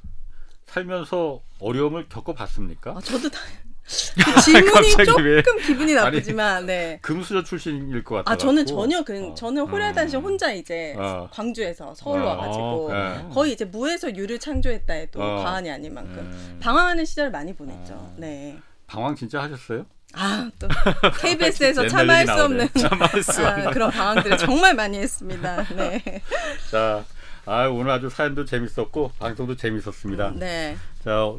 [0.66, 2.92] 살면서 어려움을 겪어봤습니까?
[2.98, 3.40] 아 저도 다.
[3.84, 5.44] 그 질문이 조금 왜?
[5.66, 7.00] 기분이 나쁘지만 네.
[7.02, 8.34] 금수저 출신일 것 같아요.
[8.34, 9.36] 아 저는 전혀 그 어.
[9.36, 10.24] 저는 호라단시 음.
[10.24, 11.28] 혼자 이제 어.
[11.32, 13.26] 광주에서 서울로 어, 와가지고 네.
[13.34, 15.44] 거의 이제 무에서 유를 창조했다 해도 어.
[15.44, 16.58] 과언이 아닌 만큼 음.
[16.62, 17.94] 방황하는 시절을 많이 보냈죠.
[17.94, 18.16] 어.
[18.18, 18.58] 네.
[18.88, 19.86] 방황 진짜 하셨어요?
[20.14, 20.68] 아또
[21.22, 25.64] KBS에서 참아할 수 없는 참아할 수 아, 그런 방황들을 정말 많이 했습니다.
[25.76, 26.22] 네.
[26.70, 27.04] 자,
[27.46, 30.34] 아, 오늘 아주 사연도 재밌었고 방송도 재밌었습니다.
[30.36, 30.78] 네.
[31.04, 31.32] 자,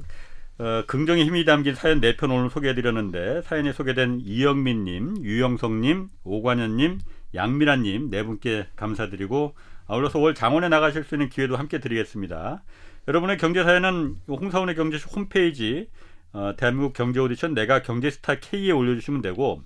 [0.58, 6.98] 어, 긍정의 힘이 담긴 사연 4편 오늘 소개해드렸는데 사연이 소개된 이영민님, 유영성님, 오관현님,
[7.34, 9.54] 양미란님 네 분께 감사드리고
[9.86, 12.62] 아울러서 올 장원에 나가실 수 있는 기회도 함께 드리겠습니다.
[13.08, 15.88] 여러분의 경제 사연은 홍사원의 경제쇼 홈페이지
[16.32, 19.62] 어, 대한민국 경제 오디션 내가 경제스타 K에 올려주시면 되고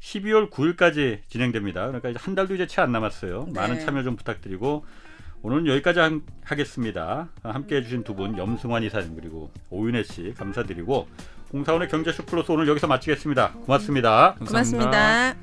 [0.00, 1.86] 12월 9일까지 진행됩니다.
[1.86, 3.44] 그러니까 이제 한 달도 이제 채 안 남았어요.
[3.48, 3.52] 네.
[3.52, 4.84] 많은 참여 좀 부탁드리고
[5.42, 7.28] 오늘은 여기까지 한- 하겠습니다.
[7.42, 11.08] 함께 해주신 두 분 염승환 이사님 그리고 오윤혜 씨 감사드리고
[11.52, 13.52] 홍사원의 경제쇼 플러스 오늘 여기서 마치겠습니다.
[13.64, 14.34] 고맙습니다.
[14.38, 15.34] 감사합니다.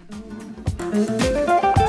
[0.78, 1.87] 고맙습니다.